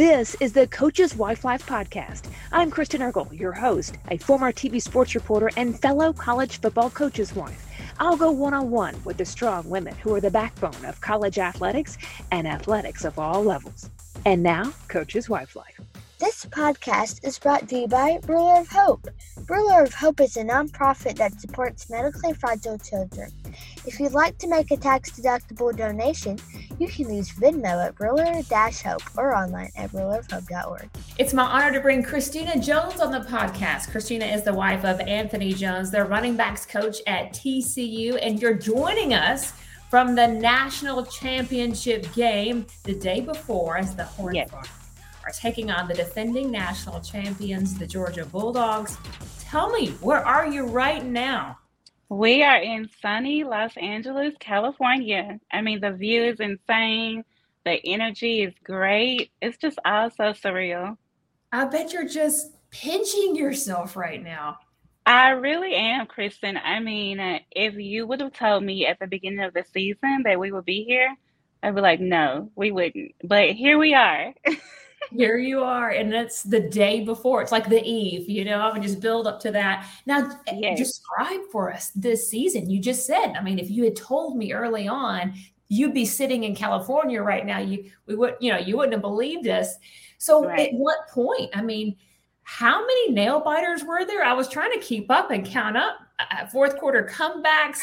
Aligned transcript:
This 0.00 0.34
is 0.40 0.54
the 0.54 0.66
Coach's 0.66 1.14
Wife 1.14 1.44
Life 1.44 1.66
podcast. 1.66 2.30
I'm 2.52 2.70
Kristen 2.70 3.02
Ergel, 3.02 3.38
your 3.38 3.52
host, 3.52 3.98
a 4.08 4.16
former 4.16 4.50
TV 4.50 4.80
sports 4.80 5.14
reporter 5.14 5.50
and 5.58 5.78
fellow 5.78 6.10
college 6.14 6.58
football 6.58 6.88
coach's 6.88 7.34
wife. 7.34 7.68
I'll 7.98 8.16
go 8.16 8.30
one 8.30 8.54
on 8.54 8.70
one 8.70 8.94
with 9.04 9.18
the 9.18 9.26
strong 9.26 9.68
women 9.68 9.94
who 9.96 10.14
are 10.14 10.20
the 10.22 10.30
backbone 10.30 10.86
of 10.86 11.02
college 11.02 11.38
athletics 11.38 11.98
and 12.30 12.48
athletics 12.48 13.04
of 13.04 13.18
all 13.18 13.44
levels. 13.44 13.90
And 14.24 14.42
now, 14.42 14.72
Coach's 14.88 15.28
Wife 15.28 15.54
Life. 15.54 15.78
This 16.20 16.44
podcast 16.44 17.26
is 17.26 17.38
brought 17.38 17.66
to 17.70 17.78
you 17.78 17.88
by 17.88 18.20
Ruler 18.26 18.60
of 18.60 18.68
Hope. 18.68 19.08
Ruler 19.48 19.84
of 19.84 19.94
Hope 19.94 20.20
is 20.20 20.36
a 20.36 20.44
nonprofit 20.44 21.16
that 21.16 21.40
supports 21.40 21.88
medically 21.88 22.34
fragile 22.34 22.76
children. 22.76 23.30
If 23.86 23.98
you'd 23.98 24.12
like 24.12 24.36
to 24.40 24.46
make 24.46 24.70
a 24.70 24.76
tax 24.76 25.12
deductible 25.12 25.74
donation, 25.74 26.38
you 26.78 26.88
can 26.88 27.10
use 27.10 27.30
Venmo 27.30 27.86
at 27.86 27.98
Ruler 27.98 28.26
Hope 28.84 29.02
or 29.16 29.34
online 29.34 29.70
at 29.76 29.92
rulerofhope.org. 29.92 30.90
It's 31.16 31.32
my 31.32 31.44
honor 31.44 31.72
to 31.72 31.80
bring 31.80 32.02
Christina 32.02 32.60
Jones 32.60 33.00
on 33.00 33.12
the 33.12 33.20
podcast. 33.20 33.90
Christina 33.90 34.26
is 34.26 34.42
the 34.42 34.52
wife 34.52 34.84
of 34.84 35.00
Anthony 35.00 35.54
Jones, 35.54 35.90
their 35.90 36.04
running 36.04 36.36
backs 36.36 36.66
coach 36.66 36.98
at 37.06 37.32
TCU, 37.32 38.18
and 38.20 38.42
you're 38.42 38.52
joining 38.52 39.14
us 39.14 39.54
from 39.88 40.14
the 40.14 40.28
national 40.28 41.06
championship 41.06 42.12
game 42.12 42.66
the 42.84 42.94
day 42.94 43.22
before 43.22 43.78
as 43.78 43.96
the 43.96 44.04
Horned 44.04 44.50
Frogs 44.50 44.79
are 45.30 45.32
taking 45.32 45.70
on 45.70 45.86
the 45.86 45.94
defending 45.94 46.50
national 46.50 47.00
champions, 47.00 47.78
the 47.78 47.86
Georgia 47.86 48.24
Bulldogs. 48.26 48.96
Tell 49.38 49.70
me, 49.70 49.90
where 50.00 50.26
are 50.26 50.48
you 50.48 50.66
right 50.66 51.04
now? 51.04 51.56
We 52.08 52.42
are 52.42 52.60
in 52.60 52.90
sunny 53.00 53.44
Los 53.44 53.76
Angeles, 53.76 54.34
California. 54.40 55.38
I 55.52 55.60
mean, 55.60 55.80
the 55.80 55.92
view 55.92 56.24
is 56.24 56.40
insane. 56.40 57.24
The 57.64 57.80
energy 57.84 58.42
is 58.42 58.54
great. 58.64 59.30
It's 59.40 59.56
just 59.56 59.78
all 59.84 60.10
so 60.10 60.32
surreal. 60.32 60.96
I 61.52 61.66
bet 61.66 61.92
you're 61.92 62.08
just 62.08 62.50
pinching 62.70 63.36
yourself 63.36 63.96
right 63.96 64.22
now. 64.22 64.58
I 65.06 65.30
really 65.30 65.76
am, 65.76 66.06
Kristen. 66.06 66.56
I 66.56 66.80
mean, 66.80 67.20
uh, 67.20 67.38
if 67.52 67.74
you 67.74 68.04
would 68.08 68.20
have 68.20 68.32
told 68.32 68.64
me 68.64 68.84
at 68.86 68.98
the 68.98 69.06
beginning 69.06 69.44
of 69.44 69.54
the 69.54 69.64
season 69.72 70.22
that 70.24 70.40
we 70.40 70.50
would 70.50 70.64
be 70.64 70.82
here, 70.82 71.14
I'd 71.62 71.76
be 71.76 71.80
like, 71.80 72.00
no, 72.00 72.50
we 72.56 72.72
wouldn't. 72.72 73.12
But 73.22 73.50
here 73.50 73.78
we 73.78 73.94
are. 73.94 74.34
here 75.10 75.38
you 75.38 75.62
are 75.62 75.90
and 75.90 76.14
it's 76.14 76.42
the 76.42 76.60
day 76.60 77.04
before. 77.04 77.42
It's 77.42 77.52
like 77.52 77.68
the 77.68 77.82
eve 77.82 78.28
you 78.28 78.44
know 78.44 78.70
and 78.70 78.82
just 78.82 79.00
build 79.00 79.26
up 79.26 79.40
to 79.40 79.50
that. 79.52 79.88
Now 80.06 80.30
yes. 80.52 80.78
describe 80.78 81.40
for 81.50 81.72
us 81.72 81.90
this 81.90 82.28
season. 82.28 82.70
You 82.70 82.80
just 82.80 83.06
said 83.06 83.34
i 83.34 83.42
mean 83.42 83.58
if 83.58 83.70
you 83.70 83.84
had 83.84 83.96
told 83.96 84.36
me 84.36 84.52
early 84.52 84.88
on 84.88 85.34
you'd 85.68 85.94
be 85.94 86.04
sitting 86.04 86.42
in 86.42 86.54
california 86.54 87.22
right 87.22 87.46
now 87.46 87.58
you 87.58 87.88
we 88.06 88.16
would 88.16 88.34
you 88.40 88.52
know 88.52 88.58
you 88.58 88.76
wouldn't 88.76 88.92
have 88.92 89.02
believed 89.02 89.46
us. 89.46 89.76
So 90.18 90.44
right. 90.44 90.68
at 90.68 90.74
what 90.74 91.08
point 91.08 91.50
i 91.54 91.62
mean 91.62 91.96
how 92.42 92.80
many 92.80 93.12
nail 93.12 93.40
biters 93.40 93.84
were 93.84 94.04
there? 94.04 94.24
I 94.24 94.32
was 94.32 94.48
trying 94.48 94.72
to 94.72 94.80
keep 94.80 95.08
up 95.08 95.30
and 95.30 95.46
count 95.46 95.76
up 95.76 95.98
uh, 96.18 96.46
fourth 96.46 96.78
quarter 96.78 97.08
comebacks. 97.08 97.78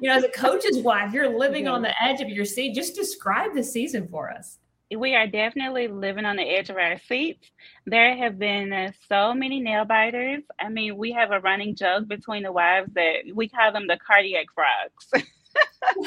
You 0.00 0.08
know 0.08 0.16
as 0.16 0.22
a 0.24 0.28
coach's 0.28 0.78
wife 0.82 1.12
you're 1.12 1.36
living 1.36 1.66
on 1.66 1.82
the 1.82 1.92
edge 2.02 2.20
of 2.20 2.28
your 2.28 2.44
seat. 2.44 2.74
Just 2.74 2.94
describe 2.94 3.54
the 3.54 3.64
season 3.64 4.08
for 4.08 4.30
us 4.30 4.58
we 4.96 5.14
are 5.14 5.26
definitely 5.26 5.88
living 5.88 6.24
on 6.24 6.36
the 6.36 6.42
edge 6.42 6.70
of 6.70 6.76
our 6.76 6.98
seats. 7.08 7.50
There 7.86 8.16
have 8.16 8.38
been 8.38 8.72
uh, 8.72 8.92
so 9.08 9.34
many 9.34 9.60
nail 9.60 9.84
biters. 9.84 10.42
I 10.60 10.68
mean, 10.68 10.96
we 10.96 11.12
have 11.12 11.30
a 11.30 11.40
running 11.40 11.74
joke 11.74 12.08
between 12.08 12.42
the 12.42 12.52
wives 12.52 12.90
that 12.94 13.34
we 13.34 13.48
call 13.48 13.72
them 13.72 13.86
the 13.86 13.98
cardiac 14.04 14.46
frogs. 14.54 15.26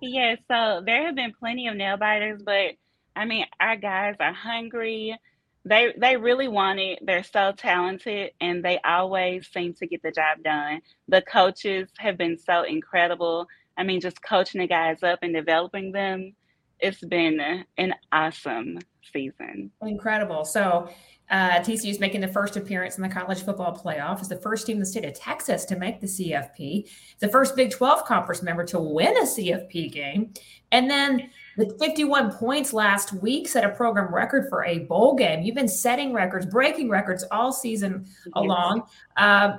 yeah, 0.00 0.36
so 0.48 0.82
there 0.84 1.06
have 1.06 1.14
been 1.14 1.32
plenty 1.32 1.68
of 1.68 1.76
nail 1.76 1.96
biters, 1.96 2.42
but 2.44 2.72
I 3.16 3.24
mean, 3.24 3.46
our 3.60 3.76
guys 3.76 4.16
are 4.20 4.32
hungry. 4.32 5.16
They 5.64 5.94
they 5.96 6.16
really 6.16 6.48
want 6.48 6.78
it. 6.78 6.98
They're 7.02 7.24
so 7.24 7.52
talented, 7.56 8.32
and 8.40 8.62
they 8.64 8.78
always 8.84 9.48
seem 9.48 9.74
to 9.74 9.86
get 9.86 10.02
the 10.02 10.10
job 10.10 10.42
done. 10.44 10.82
The 11.08 11.22
coaches 11.22 11.88
have 11.98 12.18
been 12.18 12.38
so 12.38 12.62
incredible. 12.62 13.46
I 13.76 13.82
mean, 13.82 14.00
just 14.00 14.22
coaching 14.22 14.60
the 14.60 14.66
guys 14.66 15.02
up 15.02 15.20
and 15.22 15.34
developing 15.34 15.92
them 15.92 16.34
it's 16.80 17.00
been 17.00 17.64
an 17.78 17.94
awesome 18.12 18.78
season. 19.12 19.70
Incredible. 19.82 20.44
So 20.44 20.88
uh, 21.30 21.60
TCU 21.60 21.90
is 21.90 22.00
making 22.00 22.20
the 22.20 22.28
first 22.28 22.56
appearance 22.56 22.96
in 22.96 23.02
the 23.02 23.08
college 23.08 23.42
football 23.42 23.74
playoff. 23.74 24.18
It's 24.18 24.28
the 24.28 24.36
first 24.36 24.66
team 24.66 24.76
in 24.76 24.80
the 24.80 24.86
state 24.86 25.04
of 25.04 25.14
Texas 25.14 25.64
to 25.66 25.76
make 25.76 26.00
the 26.00 26.06
CFP. 26.06 26.88
The 27.20 27.28
first 27.28 27.56
Big 27.56 27.70
12 27.70 28.04
conference 28.04 28.42
member 28.42 28.64
to 28.66 28.78
win 28.78 29.16
a 29.16 29.22
CFP 29.22 29.90
game. 29.90 30.34
And 30.72 30.90
then 30.90 31.30
the 31.56 31.74
51 31.80 32.32
points 32.32 32.72
last 32.72 33.12
week 33.14 33.48
set 33.48 33.64
a 33.64 33.70
program 33.70 34.12
record 34.14 34.48
for 34.48 34.64
a 34.64 34.80
bowl 34.80 35.14
game. 35.14 35.42
You've 35.42 35.54
been 35.54 35.68
setting 35.68 36.12
records, 36.12 36.46
breaking 36.46 36.90
records 36.90 37.24
all 37.30 37.52
season 37.52 38.04
yes. 38.06 38.32
along. 38.34 38.82
Uh, 39.16 39.58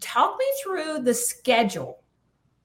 talk 0.00 0.36
me 0.38 0.46
through 0.62 1.00
the 1.00 1.14
schedule 1.14 2.03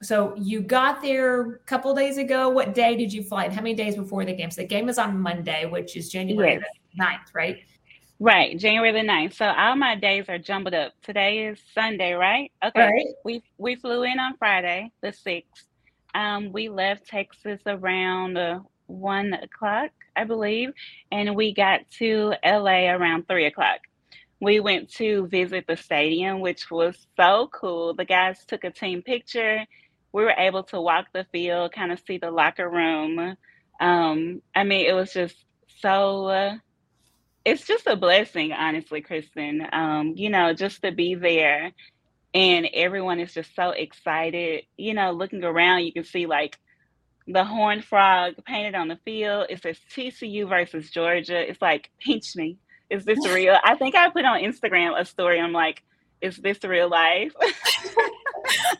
so 0.01 0.33
you 0.37 0.61
got 0.61 1.01
there 1.01 1.41
a 1.41 1.57
couple 1.59 1.93
days 1.93 2.17
ago. 2.17 2.47
What 2.49 2.73
day 2.73 2.95
did 2.95 3.11
you 3.11 3.21
fly? 3.21 3.45
And 3.45 3.53
how 3.53 3.61
many 3.61 3.75
days 3.75 3.95
before 3.95 4.23
the 4.23 4.33
game? 4.33 4.49
So 4.49 4.61
the 4.61 4.67
game 4.67 4.87
is 4.87 4.97
on 4.97 5.19
Monday, 5.19 5.65
which 5.65 5.97
is 5.97 6.09
January 6.09 6.61
yes. 6.97 7.07
9th, 7.07 7.35
right? 7.35 7.57
Right, 8.21 8.57
January 8.57 8.93
the 8.93 9.07
9th. 9.07 9.33
So 9.33 9.47
all 9.47 9.75
my 9.75 9.95
days 9.95 10.29
are 10.29 10.37
jumbled 10.37 10.73
up. 10.73 10.93
Today 11.01 11.47
is 11.47 11.59
Sunday, 11.73 12.13
right? 12.13 12.51
Okay. 12.63 12.81
Right. 12.81 13.07
We 13.25 13.43
we 13.57 13.75
flew 13.75 14.03
in 14.03 14.19
on 14.19 14.37
Friday, 14.37 14.91
the 15.01 15.09
6th. 15.09 15.43
Um, 16.15 16.51
we 16.51 16.69
left 16.69 17.07
Texas 17.07 17.61
around 17.65 18.37
uh, 18.37 18.59
one 18.87 19.33
o'clock, 19.33 19.91
I 20.15 20.23
believe, 20.23 20.73
and 21.11 21.35
we 21.35 21.53
got 21.53 21.81
to 21.99 22.33
LA 22.43 22.89
around 22.89 23.27
three 23.27 23.45
o'clock. 23.45 23.79
We 24.41 24.61
went 24.61 24.89
to 24.93 25.27
visit 25.27 25.65
the 25.67 25.75
stadium, 25.75 26.39
which 26.39 26.71
was 26.71 26.95
so 27.17 27.49
cool. 27.51 27.93
The 27.93 28.05
guys 28.05 28.45
took 28.45 28.63
a 28.63 28.71
team 28.71 29.01
picture 29.01 29.65
we 30.11 30.23
were 30.23 30.35
able 30.37 30.63
to 30.63 30.81
walk 30.81 31.07
the 31.13 31.25
field, 31.31 31.71
kind 31.73 31.91
of 31.91 32.01
see 32.05 32.17
the 32.17 32.31
locker 32.31 32.69
room. 32.69 33.35
Um, 33.79 34.41
I 34.55 34.63
mean, 34.63 34.85
it 34.85 34.93
was 34.93 35.13
just 35.13 35.35
so. 35.79 36.25
Uh, 36.27 36.57
it's 37.45 37.65
just 37.65 37.87
a 37.87 37.95
blessing, 37.95 38.51
honestly, 38.51 39.01
Kristen. 39.01 39.65
Um, 39.71 40.13
you 40.15 40.29
know, 40.29 40.53
just 40.53 40.81
to 40.83 40.91
be 40.91 41.15
there, 41.15 41.71
and 42.33 42.67
everyone 42.73 43.19
is 43.19 43.33
just 43.33 43.55
so 43.55 43.69
excited. 43.69 44.63
You 44.77 44.93
know, 44.93 45.11
looking 45.11 45.43
around, 45.43 45.85
you 45.85 45.93
can 45.93 46.03
see 46.03 46.25
like 46.25 46.57
the 47.27 47.43
horned 47.43 47.85
frog 47.85 48.33
painted 48.45 48.75
on 48.75 48.87
the 48.87 48.99
field. 49.05 49.47
It 49.49 49.61
says 49.61 49.79
TCU 49.91 50.49
versus 50.49 50.89
Georgia. 50.89 51.47
It's 51.49 51.61
like, 51.61 51.91
pinch 51.99 52.35
me. 52.35 52.57
Is 52.89 53.05
this 53.05 53.19
real? 53.33 53.57
I 53.63 53.75
think 53.75 53.95
I 53.95 54.09
put 54.09 54.25
on 54.25 54.41
Instagram 54.41 54.99
a 54.99 55.05
story. 55.05 55.39
I'm 55.39 55.53
like, 55.53 55.83
is 56.21 56.37
this 56.37 56.63
real 56.63 56.89
life? 56.89 57.33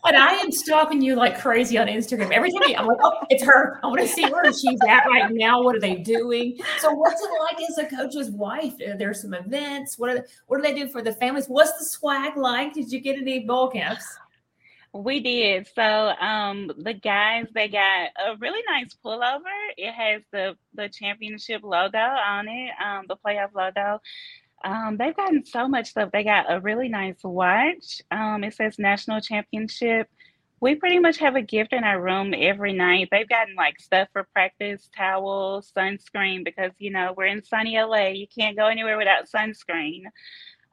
and 0.05 0.17
I 0.17 0.33
am 0.33 0.51
stalking 0.51 1.01
you 1.01 1.15
like 1.15 1.39
crazy 1.39 1.77
on 1.77 1.87
Instagram. 1.87 2.31
Every 2.31 2.51
time 2.51 2.61
I'm 2.77 2.87
like, 2.87 2.97
oh, 3.01 3.13
it's 3.29 3.43
her. 3.43 3.79
I 3.83 3.87
want 3.87 4.01
to 4.01 4.07
see 4.07 4.25
where 4.25 4.45
she's 4.53 4.79
at 4.87 5.05
right 5.05 5.31
now. 5.31 5.61
What 5.61 5.75
are 5.75 5.79
they 5.79 5.95
doing? 5.95 6.57
So, 6.79 6.91
what's 6.91 7.21
it 7.21 7.29
like 7.39 7.57
as 7.69 7.77
a 7.77 7.85
coach's 7.85 8.29
wife? 8.31 8.73
Are 8.85 8.97
there 8.97 9.13
some 9.13 9.33
events? 9.33 9.97
What 9.97 10.09
are 10.09 10.15
they, 10.15 10.23
what 10.47 10.57
do 10.57 10.63
they 10.63 10.73
do 10.73 10.89
for 10.89 11.01
the 11.01 11.13
families? 11.13 11.47
What's 11.47 11.77
the 11.77 11.85
swag 11.85 12.37
like? 12.37 12.73
Did 12.73 12.91
you 12.91 12.99
get 12.99 13.17
any 13.17 13.39
bowl 13.39 13.69
caps? 13.69 14.05
We 14.91 15.19
did. 15.19 15.67
So 15.75 15.83
um, 15.83 16.71
the 16.77 16.93
guys 16.93 17.45
they 17.53 17.67
got 17.67 18.09
a 18.17 18.35
really 18.39 18.63
nice 18.67 18.97
pullover. 19.05 19.43
It 19.77 19.91
has 19.93 20.23
the 20.31 20.57
the 20.73 20.89
championship 20.89 21.61
logo 21.63 21.99
on 21.99 22.47
it, 22.47 22.71
um, 22.83 23.05
the 23.07 23.15
playoff 23.15 23.53
logo. 23.53 23.99
Um, 24.63 24.97
they've 24.97 25.15
gotten 25.15 25.45
so 25.45 25.67
much 25.67 25.89
stuff. 25.91 26.09
They 26.11 26.23
got 26.23 26.51
a 26.51 26.59
really 26.59 26.89
nice 26.89 27.23
watch. 27.23 28.01
Um, 28.11 28.43
it 28.43 28.53
says 28.53 28.79
National 28.79 29.21
Championship. 29.21 30.09
We 30.61 30.75
pretty 30.75 30.99
much 30.99 31.17
have 31.19 31.35
a 31.35 31.41
gift 31.41 31.71
in 31.71 31.85
our 31.85 32.01
room 32.01 32.33
every 32.37 32.73
night. 32.73 33.07
They've 33.11 33.29
gotten 33.29 33.55
like 33.55 33.79
stuff 33.79 34.09
for 34.11 34.27
practice, 34.33 34.89
towels, 34.95 35.71
sunscreen, 35.75 36.43
because 36.43 36.71
you 36.79 36.91
know 36.91 37.13
we're 37.15 37.27
in 37.27 37.43
sunny 37.43 37.79
LA. 37.79 38.07
You 38.07 38.27
can't 38.27 38.57
go 38.57 38.67
anywhere 38.67 38.97
without 38.97 39.29
sunscreen. 39.33 40.03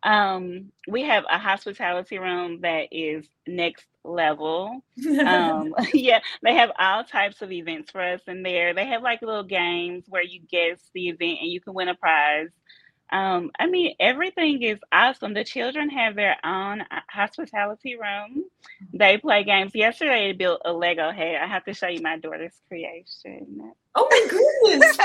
Um, 0.02 0.70
we 0.88 1.02
have 1.02 1.24
a 1.30 1.38
hospitality 1.38 2.18
room 2.18 2.60
that 2.62 2.88
is 2.92 3.28
next 3.46 3.86
level. 4.04 4.84
Um, 5.24 5.74
yeah, 5.94 6.20
they 6.42 6.54
have 6.54 6.70
all 6.78 7.04
types 7.04 7.42
of 7.42 7.52
events 7.52 7.90
for 7.90 8.00
us 8.00 8.20
in 8.26 8.42
there. 8.42 8.74
They 8.74 8.86
have 8.86 9.02
like 9.02 9.22
little 9.22 9.44
games 9.44 10.04
where 10.08 10.22
you 10.24 10.40
guess 10.50 10.80
the 10.94 11.08
event 11.08 11.38
and 11.40 11.50
you 11.50 11.60
can 11.60 11.74
win 11.74 11.88
a 11.88 11.94
prize. 11.94 12.50
Um, 13.12 13.50
I 13.58 13.66
mean, 13.66 13.94
everything 14.00 14.62
is 14.62 14.78
awesome. 14.92 15.34
The 15.34 15.44
children 15.44 15.90
have 15.90 16.16
their 16.16 16.36
own 16.44 16.80
uh, 16.82 17.00
hospitality 17.08 17.96
room. 17.96 18.44
They 18.92 19.18
play 19.18 19.44
games. 19.44 19.74
Yesterday, 19.74 20.28
they 20.28 20.32
built 20.36 20.62
a 20.64 20.72
Lego 20.72 21.10
head. 21.12 21.36
I 21.42 21.46
have 21.46 21.64
to 21.64 21.74
show 21.74 21.88
you 21.88 22.02
my 22.02 22.18
daughter's 22.18 22.60
creation. 22.68 23.72
Oh 23.94 24.08
my 24.10 24.26
goodness! 24.70 24.98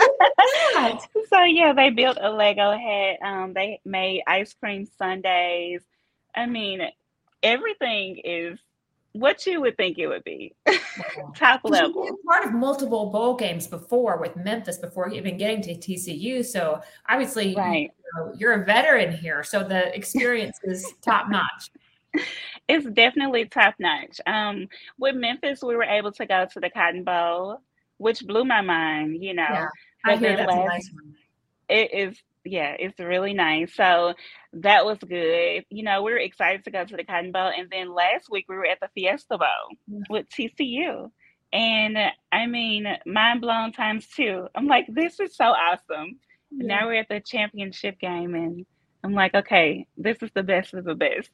so 1.29 1.43
yeah, 1.43 1.73
they 1.73 1.91
built 1.91 2.17
a 2.19 2.31
Lego 2.31 2.71
head. 2.77 3.17
Um, 3.23 3.53
they 3.53 3.79
made 3.85 4.23
ice 4.27 4.53
cream 4.53 4.87
sundaes. 4.97 5.81
I 6.35 6.47
mean, 6.47 6.81
everything 7.43 8.17
is 8.23 8.59
what 9.13 9.45
you 9.45 9.61
would 9.61 9.77
think 9.77 9.97
it 9.97 10.07
would 10.07 10.23
be. 10.23 10.53
Top 11.35 11.61
level. 11.63 12.17
Part 12.27 12.45
of 12.45 12.53
multiple 12.53 13.09
bowl 13.09 13.35
games 13.35 13.67
before 13.67 14.17
with 14.17 14.35
Memphis 14.35 14.77
before 14.77 15.09
even 15.09 15.37
getting 15.37 15.61
to 15.63 15.75
TCU. 15.75 16.45
So 16.45 16.81
obviously, 17.09 17.55
right. 17.55 17.91
you 17.97 18.23
know, 18.23 18.33
you're 18.37 18.53
a 18.53 18.65
veteran 18.65 19.11
here. 19.11 19.43
So 19.43 19.63
the 19.63 19.93
experience 19.95 20.59
is 20.63 20.85
top 21.01 21.29
notch. 21.29 21.71
It's 22.67 22.85
definitely 22.91 23.45
top 23.45 23.75
notch. 23.79 24.19
Um, 24.25 24.67
with 24.97 25.15
Memphis, 25.15 25.61
we 25.61 25.75
were 25.75 25.83
able 25.83 26.11
to 26.13 26.25
go 26.25 26.45
to 26.51 26.59
the 26.59 26.69
Cotton 26.69 27.03
Bowl, 27.03 27.61
which 27.97 28.25
blew 28.25 28.45
my 28.45 28.61
mind. 28.61 29.23
You 29.23 29.33
know, 29.33 29.47
yeah, 29.49 29.67
I 30.05 30.15
hear 30.15 30.37
that's 30.37 30.51
last, 30.51 30.67
nice 30.67 30.91
one. 30.93 31.15
It 31.69 31.93
is 31.93 32.21
yeah, 32.43 32.75
it's 32.77 32.99
really 32.99 33.33
nice. 33.33 33.73
So 33.75 34.13
that 34.53 34.85
was 34.85 34.97
good. 34.99 35.65
You 35.69 35.83
know, 35.83 36.01
we 36.01 36.11
were 36.11 36.17
excited 36.17 36.63
to 36.65 36.71
go 36.71 36.83
to 36.85 36.97
the 36.97 37.03
Cotton 37.03 37.31
Bowl. 37.31 37.51
And 37.55 37.69
then 37.69 37.93
last 37.93 38.29
week 38.29 38.45
we 38.49 38.55
were 38.55 38.65
at 38.65 38.79
the 38.79 38.89
Fiesta 38.93 39.37
Bowl 39.37 39.47
mm. 39.89 40.03
with 40.09 40.27
TCU. 40.29 41.11
And 41.53 41.97
I 42.31 42.47
mean, 42.47 42.85
mind 43.05 43.41
blown 43.41 43.73
times 43.73 44.07
two. 44.07 44.47
I'm 44.55 44.67
like, 44.67 44.85
this 44.87 45.19
is 45.19 45.35
so 45.35 45.45
awesome. 45.45 46.19
Yeah. 46.51 46.67
Now 46.67 46.87
we're 46.87 46.99
at 46.99 47.09
the 47.09 47.19
championship 47.19 47.99
game 47.99 48.35
and 48.35 48.65
I'm 49.03 49.13
like, 49.13 49.33
okay, 49.33 49.87
this 49.97 50.17
is 50.21 50.29
the 50.33 50.43
best 50.43 50.73
of 50.73 50.85
the 50.85 50.95
best. 50.95 51.29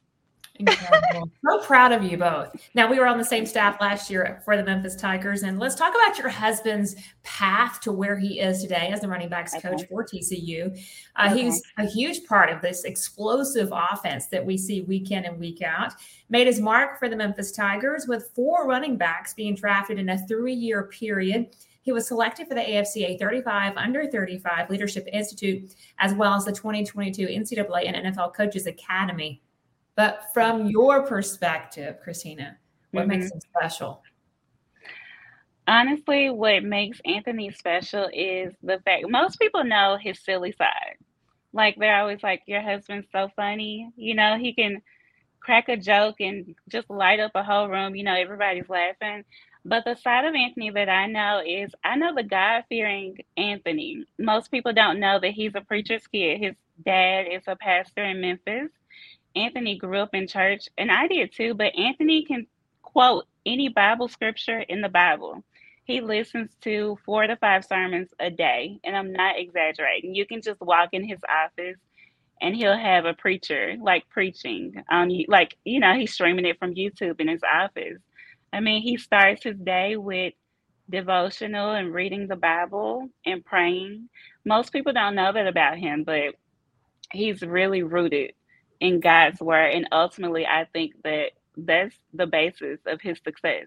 Incredible. 0.58 1.30
so 1.44 1.60
proud 1.60 1.92
of 1.92 2.02
you 2.02 2.16
both. 2.16 2.54
Now, 2.74 2.90
we 2.90 2.98
were 2.98 3.06
on 3.06 3.18
the 3.18 3.24
same 3.24 3.46
staff 3.46 3.80
last 3.80 4.10
year 4.10 4.42
for 4.44 4.56
the 4.56 4.64
Memphis 4.64 4.96
Tigers, 4.96 5.42
and 5.42 5.58
let's 5.58 5.74
talk 5.74 5.94
about 5.94 6.18
your 6.18 6.28
husband's 6.28 6.96
path 7.22 7.80
to 7.82 7.92
where 7.92 8.18
he 8.18 8.40
is 8.40 8.62
today 8.62 8.90
as 8.92 9.00
the 9.00 9.08
running 9.08 9.28
backs 9.28 9.54
okay. 9.54 9.68
coach 9.68 9.86
for 9.88 10.04
TCU. 10.04 10.76
Uh, 11.16 11.28
okay. 11.30 11.42
He's 11.42 11.62
a 11.78 11.86
huge 11.86 12.26
part 12.26 12.50
of 12.50 12.60
this 12.60 12.84
explosive 12.84 13.72
offense 13.72 14.26
that 14.26 14.44
we 14.44 14.56
see 14.56 14.82
week 14.82 15.10
in 15.10 15.24
and 15.24 15.38
week 15.38 15.62
out. 15.62 15.94
Made 16.28 16.46
his 16.46 16.60
mark 16.60 16.98
for 16.98 17.08
the 17.08 17.16
Memphis 17.16 17.52
Tigers 17.52 18.06
with 18.08 18.30
four 18.34 18.66
running 18.66 18.96
backs 18.96 19.34
being 19.34 19.54
drafted 19.54 19.98
in 19.98 20.08
a 20.08 20.26
three 20.26 20.54
year 20.54 20.84
period. 20.84 21.54
He 21.88 21.92
was 21.92 22.06
selected 22.06 22.48
for 22.48 22.54
the 22.54 22.60
AFCA 22.60 23.18
35 23.18 23.78
under 23.78 24.06
35 24.06 24.68
Leadership 24.68 25.08
Institute, 25.10 25.72
as 25.98 26.12
well 26.12 26.34
as 26.34 26.44
the 26.44 26.52
2022 26.52 27.26
NCAA 27.26 27.86
and 27.86 28.14
NFL 28.14 28.34
Coaches 28.34 28.66
Academy. 28.66 29.40
But 29.98 30.32
from 30.32 30.66
your 30.66 31.02
perspective, 31.02 31.96
Christina, 32.00 32.56
what 32.92 33.08
mm-hmm. 33.08 33.18
makes 33.18 33.32
him 33.32 33.40
special? 33.40 34.00
Honestly, 35.66 36.30
what 36.30 36.62
makes 36.62 37.00
Anthony 37.04 37.50
special 37.50 38.08
is 38.14 38.54
the 38.62 38.78
fact 38.84 39.06
most 39.08 39.40
people 39.40 39.64
know 39.64 39.98
his 40.00 40.20
silly 40.20 40.52
side. 40.52 40.98
Like 41.52 41.74
they're 41.80 41.98
always 41.98 42.22
like, 42.22 42.42
Your 42.46 42.60
husband's 42.60 43.08
so 43.10 43.28
funny. 43.34 43.90
You 43.96 44.14
know, 44.14 44.38
he 44.38 44.52
can 44.52 44.82
crack 45.40 45.68
a 45.68 45.76
joke 45.76 46.20
and 46.20 46.54
just 46.68 46.88
light 46.88 47.18
up 47.18 47.32
a 47.34 47.42
whole 47.42 47.68
room. 47.68 47.96
You 47.96 48.04
know, 48.04 48.14
everybody's 48.14 48.68
laughing. 48.68 49.24
But 49.64 49.84
the 49.84 49.96
side 49.96 50.24
of 50.24 50.34
Anthony 50.36 50.70
that 50.70 50.88
I 50.88 51.06
know 51.06 51.42
is 51.44 51.74
I 51.82 51.96
know 51.96 52.14
the 52.14 52.22
God 52.22 52.62
fearing 52.68 53.18
Anthony. 53.36 54.04
Most 54.16 54.52
people 54.52 54.72
don't 54.72 55.00
know 55.00 55.18
that 55.18 55.32
he's 55.32 55.56
a 55.56 55.60
preacher's 55.60 56.06
kid. 56.06 56.38
His 56.38 56.54
dad 56.84 57.22
is 57.22 57.42
a 57.48 57.56
pastor 57.56 58.04
in 58.04 58.20
Memphis. 58.20 58.70
Anthony 59.36 59.78
grew 59.78 59.98
up 59.98 60.14
in 60.14 60.26
church, 60.26 60.68
and 60.78 60.90
I 60.90 61.06
did 61.08 61.32
too, 61.32 61.54
but 61.54 61.76
Anthony 61.78 62.24
can 62.24 62.46
quote 62.82 63.26
any 63.46 63.68
Bible 63.68 64.08
scripture 64.08 64.60
in 64.60 64.80
the 64.80 64.88
Bible. 64.88 65.44
He 65.84 66.00
listens 66.00 66.50
to 66.62 66.98
four 67.04 67.26
to 67.26 67.36
five 67.36 67.64
sermons 67.64 68.10
a 68.20 68.30
day, 68.30 68.78
and 68.84 68.96
I'm 68.96 69.12
not 69.12 69.38
exaggerating. 69.38 70.14
You 70.14 70.26
can 70.26 70.42
just 70.42 70.60
walk 70.60 70.90
in 70.92 71.06
his 71.08 71.20
office 71.28 71.78
and 72.40 72.54
he'll 72.56 72.76
have 72.76 73.04
a 73.04 73.14
preacher 73.14 73.76
like 73.80 74.08
preaching 74.08 74.82
on 74.90 75.10
you 75.10 75.24
like 75.28 75.56
you 75.64 75.80
know 75.80 75.94
he's 75.94 76.12
streaming 76.12 76.46
it 76.46 76.58
from 76.58 76.74
youtube 76.74 77.20
in 77.20 77.28
his 77.28 77.42
office 77.42 77.98
i 78.52 78.60
mean 78.60 78.82
he 78.82 78.96
starts 78.96 79.44
his 79.44 79.58
day 79.58 79.96
with 79.96 80.34
devotional 80.90 81.72
and 81.72 81.92
reading 81.92 82.26
the 82.26 82.36
bible 82.36 83.08
and 83.26 83.44
praying 83.44 84.08
most 84.44 84.72
people 84.72 84.92
don't 84.92 85.14
know 85.14 85.32
that 85.32 85.46
about 85.46 85.78
him 85.78 86.04
but 86.04 86.34
he's 87.12 87.42
really 87.42 87.82
rooted 87.82 88.32
in 88.80 89.00
God's 89.00 89.40
word. 89.40 89.72
And 89.72 89.88
ultimately, 89.92 90.46
I 90.46 90.66
think 90.72 90.94
that 91.04 91.32
that's 91.56 91.96
the 92.12 92.26
basis 92.26 92.78
of 92.86 93.00
his 93.00 93.18
success. 93.24 93.66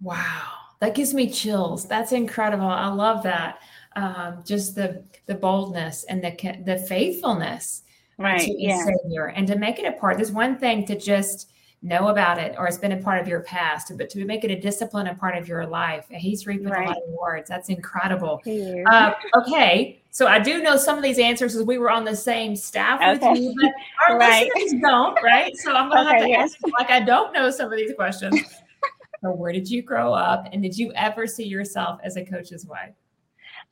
Wow. 0.00 0.52
That 0.80 0.94
gives 0.94 1.14
me 1.14 1.30
chills. 1.30 1.86
That's 1.86 2.12
incredible. 2.12 2.66
I 2.66 2.88
love 2.88 3.22
that. 3.22 3.60
Um, 3.96 4.42
just 4.44 4.74
the 4.74 5.04
the 5.24 5.34
boldness 5.34 6.04
and 6.04 6.22
the 6.22 6.62
the 6.66 6.78
faithfulness 6.78 7.82
right, 8.18 8.40
to 8.40 8.54
yeah. 8.62 8.84
Savior, 8.84 9.28
and 9.28 9.46
to 9.46 9.56
make 9.56 9.78
it 9.78 9.86
a 9.86 9.92
part. 9.92 10.16
There's 10.16 10.32
one 10.32 10.58
thing 10.58 10.84
to 10.86 10.98
just 10.98 11.50
know 11.82 12.08
about 12.08 12.38
it 12.38 12.54
or 12.58 12.66
it's 12.66 12.78
been 12.78 12.92
a 12.92 12.96
part 12.96 13.20
of 13.20 13.28
your 13.28 13.40
past, 13.40 13.92
but 13.96 14.10
to 14.10 14.24
make 14.24 14.44
it 14.44 14.50
a 14.50 14.60
discipline 14.60 15.06
and 15.06 15.18
part 15.18 15.36
of 15.36 15.46
your 15.46 15.66
life. 15.66 16.06
And 16.10 16.20
he's 16.20 16.46
reaping 16.46 16.68
right. 16.68 16.86
a 16.86 16.90
lot 16.90 16.96
of 16.96 17.02
rewards. 17.08 17.48
That's 17.48 17.68
incredible. 17.68 18.42
Uh, 18.86 19.12
okay. 19.36 20.00
So 20.10 20.26
I 20.26 20.38
do 20.38 20.62
know 20.62 20.76
some 20.76 20.96
of 20.96 21.04
these 21.04 21.18
answers 21.18 21.52
because 21.52 21.66
we 21.66 21.78
were 21.78 21.90
on 21.90 22.04
the 22.04 22.16
same 22.16 22.56
staff 22.56 23.00
okay. 23.00 23.30
with 23.30 23.40
you, 23.40 23.54
but 23.60 23.72
our 24.08 24.18
right. 24.18 24.50
listeners 24.54 24.80
don't, 24.80 25.22
right? 25.22 25.56
So 25.56 25.74
I'm 25.74 25.90
gonna 25.90 26.08
okay, 26.08 26.18
have 26.18 26.24
to 26.24 26.28
yes. 26.28 26.54
ask 26.54 26.74
like 26.78 26.90
I 26.90 27.00
don't 27.00 27.32
know 27.32 27.50
some 27.50 27.70
of 27.70 27.78
these 27.78 27.92
questions. 27.94 28.40
so 29.22 29.30
where 29.32 29.52
did 29.52 29.70
you 29.70 29.82
grow 29.82 30.14
up 30.14 30.48
and 30.52 30.62
did 30.62 30.76
you 30.76 30.92
ever 30.94 31.26
see 31.26 31.44
yourself 31.44 32.00
as 32.02 32.16
a 32.16 32.24
coach's 32.24 32.64
wife? 32.66 32.94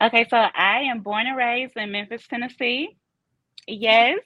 Okay, 0.03 0.27
so 0.29 0.37
I 0.37 0.81
am 0.81 1.01
born 1.01 1.27
and 1.27 1.37
raised 1.37 1.77
in 1.77 1.93
Memphis, 1.93 2.27
Tennessee. 2.27 2.97
Yes. 3.67 4.21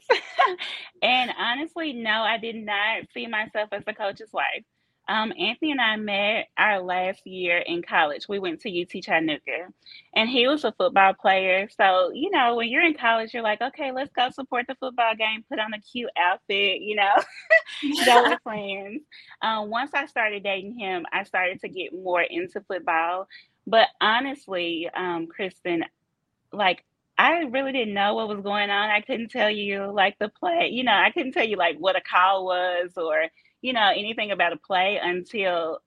and 1.02 1.30
honestly, 1.38 1.92
no, 1.92 2.22
I 2.22 2.38
did 2.38 2.56
not 2.56 3.04
see 3.14 3.26
myself 3.26 3.68
as 3.72 3.82
a 3.86 3.94
coach's 3.94 4.32
wife. 4.32 4.64
Um, 5.08 5.32
Anthony 5.38 5.70
and 5.70 5.80
I 5.80 5.96
met 5.96 6.48
our 6.58 6.82
last 6.82 7.26
year 7.26 7.56
in 7.58 7.82
college. 7.82 8.28
We 8.28 8.38
went 8.38 8.60
to 8.60 8.82
UT 8.82 8.90
Chattanooga, 9.02 9.68
and 10.14 10.28
he 10.28 10.46
was 10.46 10.64
a 10.64 10.72
football 10.72 11.14
player. 11.14 11.66
So, 11.74 12.10
you 12.12 12.30
know, 12.30 12.56
when 12.56 12.68
you're 12.68 12.84
in 12.84 12.92
college, 12.92 13.32
you're 13.32 13.42
like, 13.42 13.62
okay, 13.62 13.90
let's 13.90 14.12
go 14.12 14.28
support 14.28 14.66
the 14.68 14.74
football 14.74 15.14
game, 15.16 15.44
put 15.48 15.60
on 15.60 15.72
a 15.72 15.80
cute 15.80 16.10
outfit, 16.18 16.82
you 16.82 16.96
know, 16.96 17.14
go 18.04 18.28
with 18.28 18.40
friends. 18.42 19.02
Um, 19.40 19.70
once 19.70 19.92
I 19.94 20.04
started 20.06 20.42
dating 20.42 20.78
him, 20.78 21.06
I 21.10 21.24
started 21.24 21.60
to 21.62 21.68
get 21.68 21.94
more 21.94 22.20
into 22.22 22.60
football. 22.60 23.28
But 23.66 23.88
honestly, 24.02 24.90
um, 24.94 25.26
Kristen, 25.26 25.84
like 26.52 26.84
I 27.18 27.40
really 27.50 27.72
didn't 27.72 27.94
know 27.94 28.14
what 28.14 28.28
was 28.28 28.40
going 28.42 28.70
on. 28.70 28.90
I 28.90 29.00
couldn't 29.00 29.30
tell 29.30 29.50
you 29.50 29.92
like 29.92 30.16
the 30.20 30.28
play, 30.28 30.70
you 30.72 30.84
know, 30.84 30.92
I 30.92 31.10
couldn't 31.10 31.32
tell 31.32 31.46
you 31.46 31.56
like 31.56 31.76
what 31.78 31.96
a 31.96 32.00
call 32.00 32.44
was 32.46 32.92
or, 32.96 33.26
you 33.60 33.72
know, 33.72 33.90
anything 33.94 34.30
about 34.30 34.52
a 34.52 34.56
play 34.56 35.00
until 35.02 35.80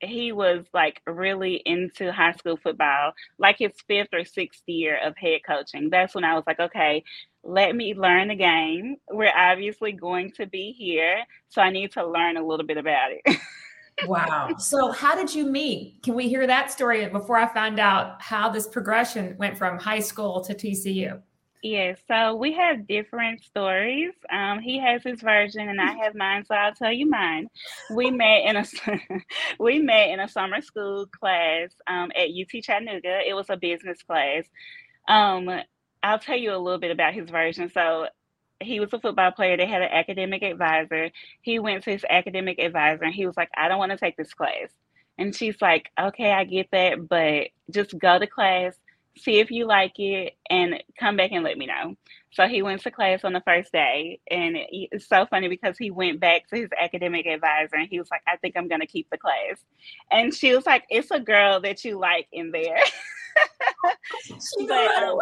he 0.00 0.32
was 0.32 0.64
like 0.74 1.02
really 1.06 1.56
into 1.66 2.12
high 2.12 2.32
school 2.32 2.56
football, 2.56 3.12
like 3.38 3.58
his 3.58 3.72
fifth 3.88 4.08
or 4.14 4.24
sixth 4.24 4.62
year 4.66 4.98
of 5.04 5.16
head 5.18 5.40
coaching. 5.46 5.90
That's 5.90 6.14
when 6.14 6.24
I 6.24 6.34
was 6.34 6.44
like, 6.46 6.60
okay, 6.60 7.04
let 7.44 7.76
me 7.76 7.94
learn 7.94 8.28
the 8.28 8.36
game. 8.36 8.96
We're 9.10 9.32
obviously 9.36 9.92
going 9.92 10.32
to 10.32 10.46
be 10.46 10.72
here. 10.72 11.24
So 11.48 11.62
I 11.62 11.70
need 11.70 11.92
to 11.92 12.06
learn 12.06 12.38
a 12.38 12.46
little 12.46 12.66
bit 12.66 12.78
about 12.78 13.12
it. 13.12 13.36
wow. 14.06 14.54
So, 14.58 14.92
how 14.92 15.14
did 15.14 15.34
you 15.34 15.46
meet? 15.46 16.02
Can 16.02 16.14
we 16.14 16.28
hear 16.28 16.46
that 16.46 16.70
story 16.70 17.06
before 17.08 17.36
I 17.36 17.52
find 17.52 17.78
out 17.78 18.20
how 18.20 18.48
this 18.48 18.66
progression 18.66 19.36
went 19.38 19.56
from 19.56 19.78
high 19.78 20.00
school 20.00 20.40
to 20.42 20.54
TCU? 20.54 21.20
Yes, 21.62 21.98
so 22.08 22.36
we 22.36 22.54
have 22.54 22.86
different 22.86 23.42
stories. 23.42 24.12
Um, 24.30 24.60
he 24.60 24.78
has 24.78 25.02
his 25.02 25.20
version, 25.20 25.68
and 25.68 25.78
I 25.78 25.92
have 26.02 26.14
mine. 26.14 26.44
So 26.46 26.54
I'll 26.54 26.74
tell 26.74 26.92
you 26.92 27.06
mine. 27.08 27.48
We 27.94 28.10
met 28.10 28.44
in 28.46 28.56
a 28.56 28.64
we 29.58 29.78
met 29.78 30.08
in 30.08 30.20
a 30.20 30.28
summer 30.28 30.62
school 30.62 31.06
class 31.06 31.70
um, 31.86 32.10
at 32.16 32.28
UT 32.30 32.62
Chattanooga. 32.62 33.20
It 33.26 33.34
was 33.34 33.50
a 33.50 33.58
business 33.58 34.02
class. 34.02 34.44
Um, 35.06 35.50
I'll 36.02 36.18
tell 36.18 36.36
you 36.36 36.54
a 36.54 36.56
little 36.56 36.80
bit 36.80 36.92
about 36.92 37.12
his 37.12 37.28
version. 37.28 37.70
So 37.70 38.06
he 38.60 38.80
was 38.80 38.92
a 38.92 39.00
football 39.00 39.32
player. 39.32 39.56
They 39.56 39.66
had 39.66 39.82
an 39.82 39.90
academic 39.92 40.42
advisor. 40.42 41.10
He 41.42 41.58
went 41.58 41.84
to 41.84 41.90
his 41.90 42.04
academic 42.08 42.58
advisor 42.58 43.04
and 43.04 43.14
he 43.14 43.26
was 43.26 43.36
like, 43.36 43.50
I 43.56 43.68
don't 43.68 43.78
want 43.78 43.92
to 43.92 43.98
take 43.98 44.16
this 44.16 44.34
class. 44.34 44.70
And 45.18 45.34
she's 45.34 45.60
like, 45.60 45.90
Okay, 46.00 46.32
I 46.32 46.44
get 46.44 46.70
that, 46.72 47.08
but 47.08 47.48
just 47.70 47.98
go 47.98 48.18
to 48.18 48.26
class, 48.26 48.74
see 49.16 49.40
if 49.40 49.50
you 49.50 49.66
like 49.66 49.98
it, 49.98 50.34
and 50.48 50.82
come 50.98 51.16
back 51.16 51.32
and 51.32 51.44
let 51.44 51.58
me 51.58 51.66
know. 51.66 51.96
So 52.32 52.46
he 52.46 52.62
went 52.62 52.82
to 52.82 52.90
class 52.90 53.24
on 53.24 53.32
the 53.32 53.42
first 53.44 53.72
day. 53.72 54.20
And 54.30 54.56
it's 54.70 55.08
so 55.08 55.26
funny 55.26 55.48
because 55.48 55.76
he 55.76 55.90
went 55.90 56.20
back 56.20 56.48
to 56.48 56.56
his 56.56 56.70
academic 56.80 57.26
advisor 57.26 57.76
and 57.76 57.88
he 57.88 57.98
was 57.98 58.08
like, 58.10 58.22
I 58.26 58.36
think 58.36 58.56
I'm 58.56 58.68
going 58.68 58.80
to 58.80 58.86
keep 58.86 59.08
the 59.10 59.18
class. 59.18 59.58
And 60.10 60.32
she 60.32 60.54
was 60.54 60.64
like, 60.64 60.84
It's 60.88 61.10
a 61.10 61.20
girl 61.20 61.60
that 61.60 61.84
you 61.84 61.98
like 61.98 62.28
in 62.32 62.52
there. 62.52 62.78
she 64.24 64.66
but, 64.66 65.02
um. 65.02 65.18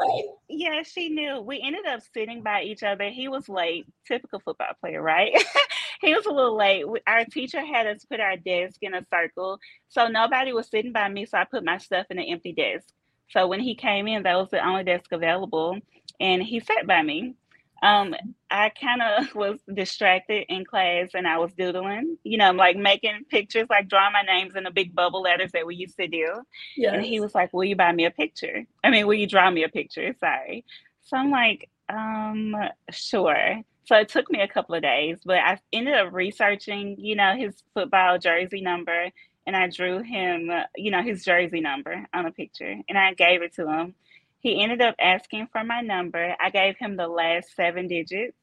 Yeah, 0.48 0.82
she 0.82 1.08
knew. 1.08 1.40
We 1.40 1.60
ended 1.62 1.86
up 1.86 2.00
sitting 2.14 2.42
by 2.42 2.62
each 2.62 2.82
other. 2.82 3.08
He 3.08 3.28
was 3.28 3.48
late, 3.48 3.86
typical 4.06 4.40
football 4.40 4.74
player, 4.80 5.00
right? 5.02 5.32
he 6.00 6.14
was 6.14 6.26
a 6.26 6.30
little 6.30 6.56
late. 6.56 6.84
Our 7.06 7.24
teacher 7.24 7.64
had 7.64 7.86
us 7.86 8.04
put 8.04 8.20
our 8.20 8.36
desk 8.36 8.76
in 8.82 8.94
a 8.94 9.04
circle, 9.12 9.58
so 9.88 10.08
nobody 10.08 10.52
was 10.52 10.68
sitting 10.68 10.92
by 10.92 11.08
me. 11.08 11.26
So 11.26 11.38
I 11.38 11.44
put 11.44 11.64
my 11.64 11.78
stuff 11.78 12.06
in 12.10 12.18
an 12.18 12.24
empty 12.24 12.52
desk. 12.52 12.86
So 13.30 13.46
when 13.46 13.60
he 13.60 13.74
came 13.74 14.08
in, 14.08 14.22
that 14.22 14.36
was 14.36 14.50
the 14.50 14.64
only 14.64 14.84
desk 14.84 15.12
available, 15.12 15.78
and 16.20 16.42
he 16.42 16.60
sat 16.60 16.86
by 16.86 17.02
me. 17.02 17.34
Um, 17.80 18.14
I 18.50 18.70
kind 18.70 19.00
of 19.02 19.34
was 19.36 19.60
distracted 19.72 20.46
in 20.48 20.64
class 20.64 21.10
and 21.14 21.28
I 21.28 21.38
was 21.38 21.52
doodling, 21.52 22.18
you 22.24 22.36
know, 22.36 22.50
like 22.50 22.76
making 22.76 23.26
pictures, 23.30 23.68
like 23.70 23.88
drawing 23.88 24.12
my 24.12 24.22
names 24.22 24.56
in 24.56 24.64
the 24.64 24.72
big 24.72 24.96
bubble 24.96 25.22
letters 25.22 25.52
that 25.52 25.64
we 25.64 25.76
used 25.76 25.96
to 25.98 26.08
do. 26.08 26.42
Yes. 26.76 26.94
And 26.94 27.04
he 27.04 27.20
was 27.20 27.36
like, 27.36 27.52
Will 27.52 27.62
you 27.62 27.76
buy 27.76 27.92
me 27.92 28.04
a 28.04 28.10
picture? 28.10 28.64
I 28.82 28.90
mean, 28.90 29.06
will 29.06 29.14
you 29.14 29.28
draw 29.28 29.48
me 29.48 29.62
a 29.62 29.68
picture? 29.68 30.12
Sorry. 30.18 30.64
So 31.02 31.16
I'm 31.16 31.30
like, 31.30 31.70
um, 31.88 32.56
sure. 32.90 33.62
So 33.86 33.96
it 33.96 34.08
took 34.08 34.30
me 34.30 34.40
a 34.40 34.48
couple 34.48 34.74
of 34.74 34.82
days, 34.82 35.20
but 35.24 35.38
I 35.38 35.58
ended 35.72 35.94
up 35.94 36.12
researching, 36.12 36.96
you 36.98 37.16
know, 37.16 37.34
his 37.36 37.62
football 37.72 38.18
jersey 38.18 38.60
number 38.60 39.10
and 39.48 39.56
I 39.56 39.66
drew 39.66 40.02
him, 40.02 40.50
you 40.76 40.90
know, 40.90 41.02
his 41.02 41.24
jersey 41.24 41.60
number 41.60 42.04
on 42.12 42.26
a 42.26 42.30
picture 42.30 42.76
and 42.86 42.98
I 42.98 43.14
gave 43.14 43.40
it 43.40 43.54
to 43.54 43.66
him. 43.66 43.94
He 44.40 44.62
ended 44.62 44.82
up 44.82 44.94
asking 45.00 45.48
for 45.50 45.64
my 45.64 45.80
number. 45.80 46.36
I 46.38 46.50
gave 46.50 46.76
him 46.76 46.96
the 46.96 47.08
last 47.08 47.56
seven 47.56 47.88
digits. 47.88 48.36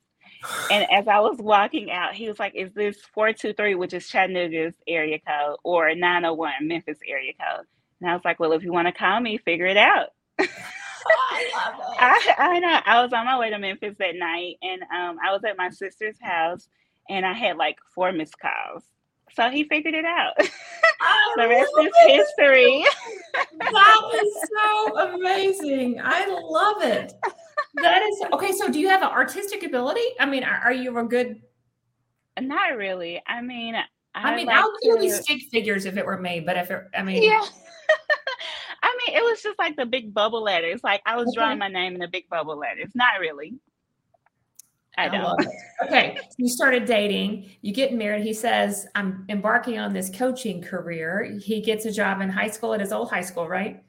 And 0.71 0.87
as 0.91 1.07
I 1.07 1.19
was 1.19 1.37
walking 1.37 1.91
out, 1.91 2.15
he 2.15 2.27
was 2.27 2.39
like, 2.39 2.55
Is 2.55 2.73
this 2.73 2.97
423, 3.13 3.75
which 3.75 3.93
is 3.93 4.07
Chattanooga's 4.07 4.73
area 4.87 5.19
code, 5.19 5.57
or 5.63 5.93
901 5.93 6.53
Memphis 6.61 6.97
area 7.07 7.33
code? 7.33 7.67
And 8.01 8.09
I 8.09 8.13
was 8.15 8.25
like, 8.25 8.39
Well, 8.39 8.53
if 8.53 8.63
you 8.63 8.73
want 8.73 8.87
to 8.87 8.91
call 8.91 9.19
me, 9.19 9.37
figure 9.37 9.67
it 9.67 9.77
out. 9.77 10.07
I, 10.39 12.35
I, 12.39 12.59
know. 12.59 12.79
I 12.83 13.03
was 13.03 13.13
on 13.13 13.25
my 13.25 13.37
way 13.37 13.51
to 13.51 13.59
Memphis 13.59 13.95
that 13.99 14.15
night, 14.15 14.55
and 14.63 14.81
um, 14.81 15.17
I 15.23 15.31
was 15.31 15.43
at 15.47 15.55
my 15.55 15.69
sister's 15.69 16.19
house, 16.19 16.67
and 17.07 17.27
I 17.27 17.33
had 17.33 17.57
like 17.57 17.77
four 17.93 18.11
missed 18.11 18.39
calls. 18.39 18.83
So 19.35 19.49
he 19.49 19.65
figured 19.65 19.93
it 19.93 20.05
out. 20.05 20.33
the 21.35 21.47
rest 21.47 21.71
is 21.81 21.93
history. 22.07 22.85
that 23.59 24.21
is 24.23 24.49
so 24.57 24.97
amazing. 25.13 25.99
I 26.01 26.25
love 26.27 26.81
it. 26.81 27.13
That 27.75 28.01
is 28.01 28.21
okay. 28.33 28.53
So, 28.53 28.69
do 28.69 28.79
you 28.79 28.87
have 28.87 29.01
an 29.01 29.09
artistic 29.09 29.63
ability? 29.63 30.05
I 30.19 30.25
mean, 30.25 30.43
are, 30.43 30.61
are 30.63 30.73
you 30.73 30.97
a 30.97 31.03
good? 31.03 31.41
Not 32.39 32.77
really. 32.77 33.21
I 33.27 33.41
mean, 33.41 33.75
I, 33.75 33.83
I 34.13 34.35
mean, 34.35 34.47
like 34.47 34.57
I'll 34.57 34.71
clearly 34.81 35.09
to... 35.09 35.15
stick 35.15 35.41
figures 35.51 35.85
if 35.85 35.97
it 35.97 36.05
were 36.05 36.17
me, 36.17 36.39
but 36.39 36.55
if 36.57 36.71
it, 36.71 36.83
I 36.97 37.03
mean, 37.03 37.21
yeah. 37.21 37.43
I 38.83 38.97
mean, 39.05 39.17
it 39.17 39.21
was 39.21 39.41
just 39.41 39.59
like 39.59 39.75
the 39.75 39.85
big 39.85 40.13
bubble 40.13 40.43
letters. 40.43 40.81
Like 40.83 41.01
I 41.05 41.17
was 41.17 41.27
okay. 41.27 41.35
drawing 41.35 41.59
my 41.59 41.67
name 41.67 41.93
in 41.93 41.99
the 41.99 42.07
big 42.07 42.29
bubble 42.29 42.57
letters. 42.57 42.91
Not 42.95 43.19
really. 43.19 43.55
I 44.97 45.09
don't. 45.09 45.25
I 45.81 45.85
okay. 45.85 46.17
So 46.21 46.35
you 46.37 46.47
started 46.47 46.85
dating, 46.85 47.51
you 47.61 47.73
get 47.73 47.93
married. 47.93 48.23
He 48.23 48.33
says, 48.33 48.87
I'm 48.95 49.25
embarking 49.29 49.79
on 49.79 49.93
this 49.93 50.09
coaching 50.09 50.61
career. 50.61 51.37
He 51.41 51.61
gets 51.61 51.85
a 51.85 51.91
job 51.91 52.21
in 52.21 52.29
high 52.29 52.49
school 52.49 52.73
at 52.73 52.79
his 52.79 52.91
old 52.91 53.09
high 53.09 53.21
school, 53.21 53.47
right? 53.47 53.83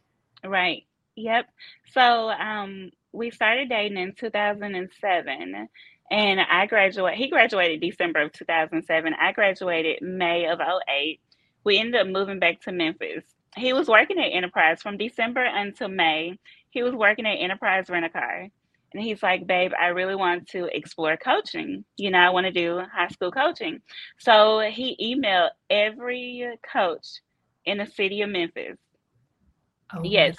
Right. 0.45 0.85
Yep. 1.17 1.47
So 1.93 2.31
um, 2.31 2.91
we 3.13 3.31
started 3.31 3.69
dating 3.69 3.99
in 3.99 4.15
2007 4.15 5.69
and 6.11 6.41
I 6.41 6.67
graduated. 6.67 7.19
He 7.19 7.29
graduated 7.29 7.81
December 7.81 8.23
of 8.23 8.33
2007. 8.33 9.15
I 9.21 9.33
graduated 9.33 10.03
May 10.03 10.47
of 10.47 10.61
08. 10.61 11.21
We 11.65 11.79
ended 11.79 12.01
up 12.01 12.07
moving 12.07 12.39
back 12.39 12.61
to 12.63 12.73
Memphis 12.73 13.25
he 13.57 13.73
was 13.73 13.89
working 13.89 14.19
at 14.19 14.29
Enterprise 14.29 14.83
from 14.83 14.99
December 14.99 15.43
until 15.43 15.89
May. 15.89 16.39
He 16.71 16.83
was 16.83 16.95
working 16.95 17.27
at 17.27 17.37
Enterprise 17.37 17.89
Rent 17.89 18.05
a 18.05 18.11
Car. 18.11 18.49
And 18.97 19.05
he's 19.05 19.23
like, 19.23 19.47
babe, 19.47 19.73
I 19.79 19.89
really 19.89 20.15
want 20.15 20.49
to 20.49 20.75
explore 20.75 21.19
coaching. 21.19 21.85
You 21.99 22.11
know, 22.11 22.19
I 22.19 22.31
want 22.31 22.47
to 22.47 22.51
do 22.51 22.81
high 22.91 23.09
school 23.09 23.31
coaching. 23.31 23.83
So 24.19 24.61
he 24.61 24.97
emailed 25.15 25.51
every 25.69 26.49
coach 26.73 27.21
in 27.67 27.77
the 27.77 27.85
city 27.85 28.23
of 28.23 28.31
Memphis. 28.31 28.79
Oh, 29.95 30.03
yes. 30.03 30.39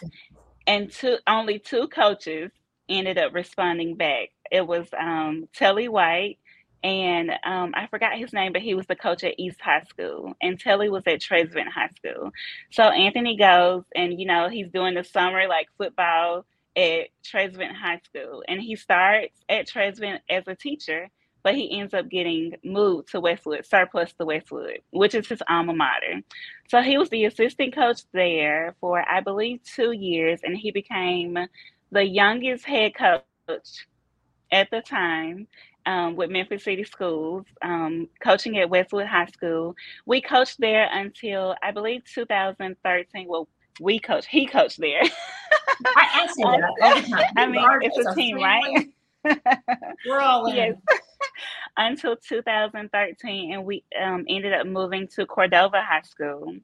And 0.66 0.92
two 0.92 1.18
only 1.28 1.60
two 1.60 1.88
coaches 1.90 2.50
ended 2.90 3.20
up 3.20 3.36
responding 3.36 3.96
back. 3.96 4.30
It 4.52 4.66
was 4.66 4.88
um, 5.00 5.48
Telly 5.54 5.88
White 5.88 6.40
and 6.84 7.32
um, 7.44 7.74
I 7.76 7.86
forgot 7.88 8.18
his 8.18 8.34
name, 8.34 8.54
but 8.54 8.62
he 8.62 8.74
was 8.74 8.88
the 8.88 8.96
coach 8.96 9.24
at 9.24 9.36
East 9.38 9.60
High 9.60 9.84
School, 9.90 10.36
and 10.42 10.60
Telly 10.60 10.90
was 10.90 11.04
at 11.08 11.22
Trezevant 11.22 11.70
High 11.70 11.90
School. 11.98 12.32
So 12.72 12.84
Anthony 12.84 13.36
goes, 13.36 13.84
and 13.96 14.20
you 14.20 14.26
know 14.28 14.48
he's 14.48 14.70
doing 14.70 14.94
the 14.94 15.04
summer 15.04 15.48
like 15.48 15.68
football 15.78 16.46
at 16.78 17.10
Trezevant 17.24 17.76
High 17.76 18.02
School, 18.06 18.44
and 18.48 18.62
he 18.62 18.76
starts 18.76 19.40
at 19.50 19.68
Trezevant 19.68 20.22
as 20.30 20.48
a 20.48 20.56
teacher, 20.56 21.10
but 21.44 21.56
he 21.56 21.80
ends 21.80 21.94
up 21.94 22.10
getting 22.10 22.54
moved 22.64 23.10
to 23.12 23.22
Westwood, 23.22 23.66
surplus 23.66 24.14
to 24.14 24.26
Westwood, 24.26 24.82
which 24.92 25.16
is 25.16 25.28
his 25.28 25.44
alma 25.50 25.74
mater. 25.74 26.22
So 26.70 26.82
he 26.82 26.98
was 26.98 27.10
the 27.10 27.26
assistant 27.26 27.76
coach 27.76 28.02
there 28.14 28.76
for 28.82 29.04
I 29.10 29.22
believe 29.22 29.64
two 29.64 29.92
years, 29.92 30.42
and 30.44 30.58
he 30.58 30.72
became 30.72 31.38
the 31.92 32.04
youngest 32.04 32.66
head 32.66 32.94
coach 32.96 33.88
at 34.52 34.70
the 34.72 34.82
time 34.82 35.48
um, 35.88 36.16
with 36.16 36.30
Memphis 36.30 36.66
City 36.66 36.84
Schools, 36.84 37.46
um, 37.62 38.10
coaching 38.22 38.58
at 38.60 38.70
Westwood 38.70 39.08
High 39.08 39.28
School. 39.28 39.76
We 40.06 40.22
coached 40.22 40.60
there 40.60 40.90
until 40.92 41.56
I 41.64 41.72
believe 41.72 42.04
2013. 42.14 43.28
Well, 43.28 43.48
we 43.80 44.00
coached, 44.00 44.28
he 44.28 44.46
coached 44.46 44.80
there. 44.80 45.04
I 45.86 46.24
ask 46.24 46.38
you 46.38 46.46
that 46.46 46.64
all 46.82 46.96
the 46.96 47.08
time. 47.08 47.24
I 47.38 47.46
mean, 47.48 47.66
it's 47.82 47.98
a 47.98 48.16
team, 48.16 48.38
right? 48.38 48.88
We're 50.06 50.20
all 50.20 50.46
in. 50.48 50.56
Yes. 50.88 51.00
until 51.78 52.16
2013, 52.16 53.54
and 53.54 53.66
we 53.66 53.84
um, 54.02 54.26
ended 54.28 54.54
up 54.54 54.68
moving 54.68 55.08
to 55.10 55.26
Cordova 55.26 55.82
High 55.82 56.02
School. 56.02 56.56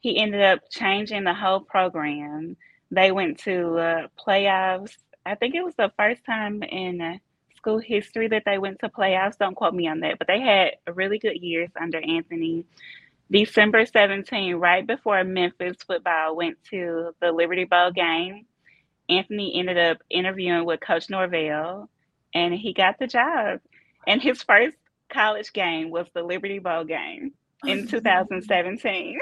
He 0.00 0.18
ended 0.18 0.42
up 0.42 0.60
changing 0.70 1.24
the 1.24 1.34
whole 1.34 1.60
program. 1.60 2.56
They 2.90 3.12
went 3.12 3.38
to 3.40 3.78
uh, 3.78 4.06
playoffs. 4.18 4.96
I 5.26 5.34
think 5.34 5.54
it 5.54 5.64
was 5.64 5.74
the 5.76 5.92
first 5.98 6.24
time 6.24 6.62
in 6.62 7.20
school 7.56 7.78
history 7.78 8.28
that 8.28 8.44
they 8.46 8.58
went 8.58 8.80
to 8.80 8.88
playoffs. 8.88 9.38
Don't 9.38 9.54
quote 9.54 9.74
me 9.74 9.88
on 9.88 10.00
that, 10.00 10.18
but 10.18 10.26
they 10.26 10.40
had 10.40 10.76
really 10.94 11.18
good 11.18 11.36
years 11.36 11.70
under 11.80 11.98
Anthony. 11.98 12.64
December 13.30 13.84
17, 13.84 14.54
right 14.56 14.86
before 14.86 15.22
Memphis 15.24 15.76
football 15.86 16.36
went 16.36 16.56
to 16.70 17.14
the 17.20 17.30
Liberty 17.30 17.64
Bowl 17.64 17.90
game, 17.90 18.46
Anthony 19.08 19.58
ended 19.58 19.78
up 19.78 19.98
interviewing 20.10 20.64
with 20.64 20.80
Coach 20.80 21.10
Norvell 21.10 21.88
and 22.34 22.54
he 22.54 22.72
got 22.72 22.98
the 22.98 23.06
job. 23.06 23.60
And 24.06 24.22
his 24.22 24.42
first 24.42 24.76
college 25.10 25.52
game 25.52 25.90
was 25.90 26.06
the 26.14 26.22
Liberty 26.22 26.58
Bowl 26.58 26.84
game 26.84 27.32
in 27.64 27.86
2017. 27.88 29.18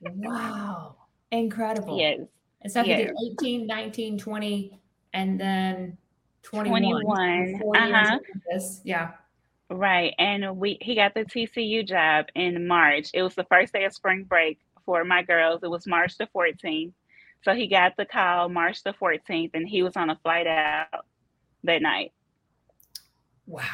wow. 0.00 0.96
Incredible. 1.30 1.98
Yes. 1.98 2.20
And 2.62 2.72
so 2.72 2.82
yes. 2.82 2.98
he 2.98 3.04
did 3.04 3.14
18, 3.42 3.66
19, 3.66 4.18
20, 4.18 4.80
and 5.12 5.40
then 5.40 5.98
21. 6.42 6.82
21. 7.02 7.76
Uh-huh. 7.76 8.18
Yeah. 8.84 9.12
Right. 9.74 10.14
And 10.20 10.56
we 10.56 10.78
he 10.80 10.94
got 10.94 11.14
the 11.14 11.24
TCU 11.24 11.84
job 11.86 12.26
in 12.36 12.68
March. 12.68 13.10
It 13.12 13.22
was 13.22 13.34
the 13.34 13.46
first 13.50 13.72
day 13.72 13.84
of 13.84 13.92
spring 13.92 14.22
break 14.22 14.60
for 14.86 15.04
my 15.04 15.22
girls. 15.24 15.64
It 15.64 15.70
was 15.70 15.84
March 15.84 16.16
the 16.16 16.28
14th. 16.32 16.92
So 17.42 17.54
he 17.54 17.66
got 17.66 17.96
the 17.96 18.04
call 18.04 18.48
March 18.48 18.84
the 18.84 18.92
14th 18.92 19.50
and 19.52 19.68
he 19.68 19.82
was 19.82 19.96
on 19.96 20.10
a 20.10 20.16
flight 20.22 20.46
out 20.46 21.04
that 21.64 21.82
night. 21.82 22.12
Wow. 23.48 23.64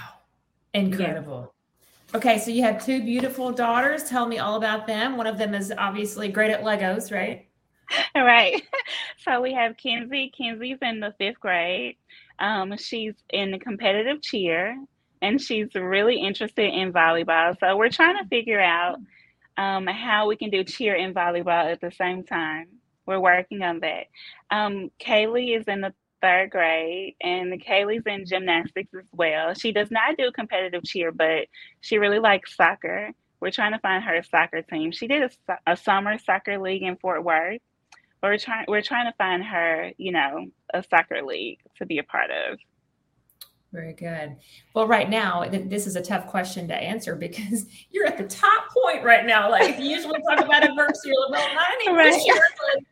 Incredible. 0.73 1.53
Yeah. 2.13 2.17
Okay, 2.17 2.39
so 2.39 2.51
you 2.51 2.63
have 2.63 2.83
two 2.83 3.03
beautiful 3.03 3.53
daughters. 3.53 4.05
Tell 4.05 4.27
me 4.27 4.39
all 4.39 4.57
about 4.57 4.87
them. 4.87 5.19
One 5.19 5.27
of 5.27 5.37
them 5.37 5.55
is 5.55 5.71
obviously 5.77 6.29
great 6.29 6.51
at 6.51 6.63
Legos, 6.63 7.13
right? 7.13 7.47
right. 8.15 8.63
So 9.23 9.43
we 9.43 9.53
have 9.53 9.77
Kenzie. 9.77 10.33
Kenzie's 10.35 10.79
in 10.81 10.99
the 10.99 11.15
fifth 11.19 11.39
grade. 11.41 11.99
Um, 12.39 12.75
she's 12.79 13.13
in 13.29 13.51
the 13.51 13.59
competitive 13.59 14.23
cheer 14.23 14.79
and 15.23 15.41
she's 15.41 15.75
really 15.75 16.21
interested 16.21 16.73
in 16.73 16.93
volleyball. 16.93 17.59
So 17.59 17.77
we're 17.77 17.91
trying 17.91 18.19
to 18.23 18.29
figure 18.29 18.61
out 18.61 18.99
um, 19.57 19.87
how 19.87 20.29
we 20.29 20.37
can 20.37 20.51
do 20.51 20.65
cheer 20.65 20.97
and 20.97 21.15
volleyball 21.15 21.73
at 21.73 21.81
the 21.81 21.91
same 21.93 22.25
time. 22.25 22.69
We're 23.07 23.21
working 23.21 23.63
on 23.63 23.81
that. 23.81 24.07
Um, 24.51 24.91
Kaylee 25.01 25.59
is 25.59 25.67
in 25.67 25.81
the 25.81 25.93
third 26.23 26.51
grade 26.51 27.17
and 27.21 27.53
Kaylee's 27.63 28.07
in 28.07 28.27
gymnastics 28.27 28.93
as 28.95 29.07
well. 29.13 29.55
She 29.55 29.73
does 29.73 29.91
not 29.91 30.17
do 30.17 30.31
competitive 30.33 30.85
cheer, 30.85 31.13
but 31.13 31.47
she 31.81 31.99
really 31.99 32.19
likes 32.19 32.57
soccer. 32.57 33.11
We're 33.41 33.51
trying 33.51 33.73
to 33.73 33.79
find 33.79 34.05
her 34.05 34.17
a 34.17 34.25
soccer 34.25 34.63
team. 34.63 34.93
She 34.93 35.07
did 35.09 35.33
a, 35.49 35.57
a 35.67 35.77
summer 35.77 36.19
soccer 36.19 36.59
league 36.59 36.83
in 36.83 36.97
Fort 36.97 37.25
Worth 37.25 37.61
we're 38.23 38.39
trying 38.39 38.65
we're 38.69 38.83
trying 38.83 39.11
to 39.11 39.17
find 39.17 39.43
her, 39.45 39.93
you 39.97 40.13
know, 40.13 40.47
a 40.75 40.83
soccer 40.83 41.23
league 41.23 41.59
to 41.77 41.87
be 41.87 41.99
a 41.99 42.03
part 42.03 42.31
of. 42.31 42.59
Very 43.73 43.93
good. 43.93 44.37
Well, 44.75 44.89
right 44.89 45.09
now, 45.09 45.49
this 45.49 45.87
is 45.87 45.95
a 45.95 46.03
tough 46.03 46.27
question 46.27 46.67
to 46.69 46.75
answer 46.75 47.15
because 47.15 47.67
you're 47.91 48.07
at 48.07 48.19
the 48.19 48.25
top 48.25 48.69
point 48.71 49.05
right 49.05 49.25
now. 49.25 49.51
Like 49.51 49.79
you 49.79 49.85
usually 49.85 50.21
talk 50.29 50.45
about 50.45 50.65
adversity, 50.65 51.13
well, 51.31 51.31
not 51.31 51.97
right. 51.97 52.13
this 52.13 52.27
year, 52.27 52.41
but, 52.59 52.85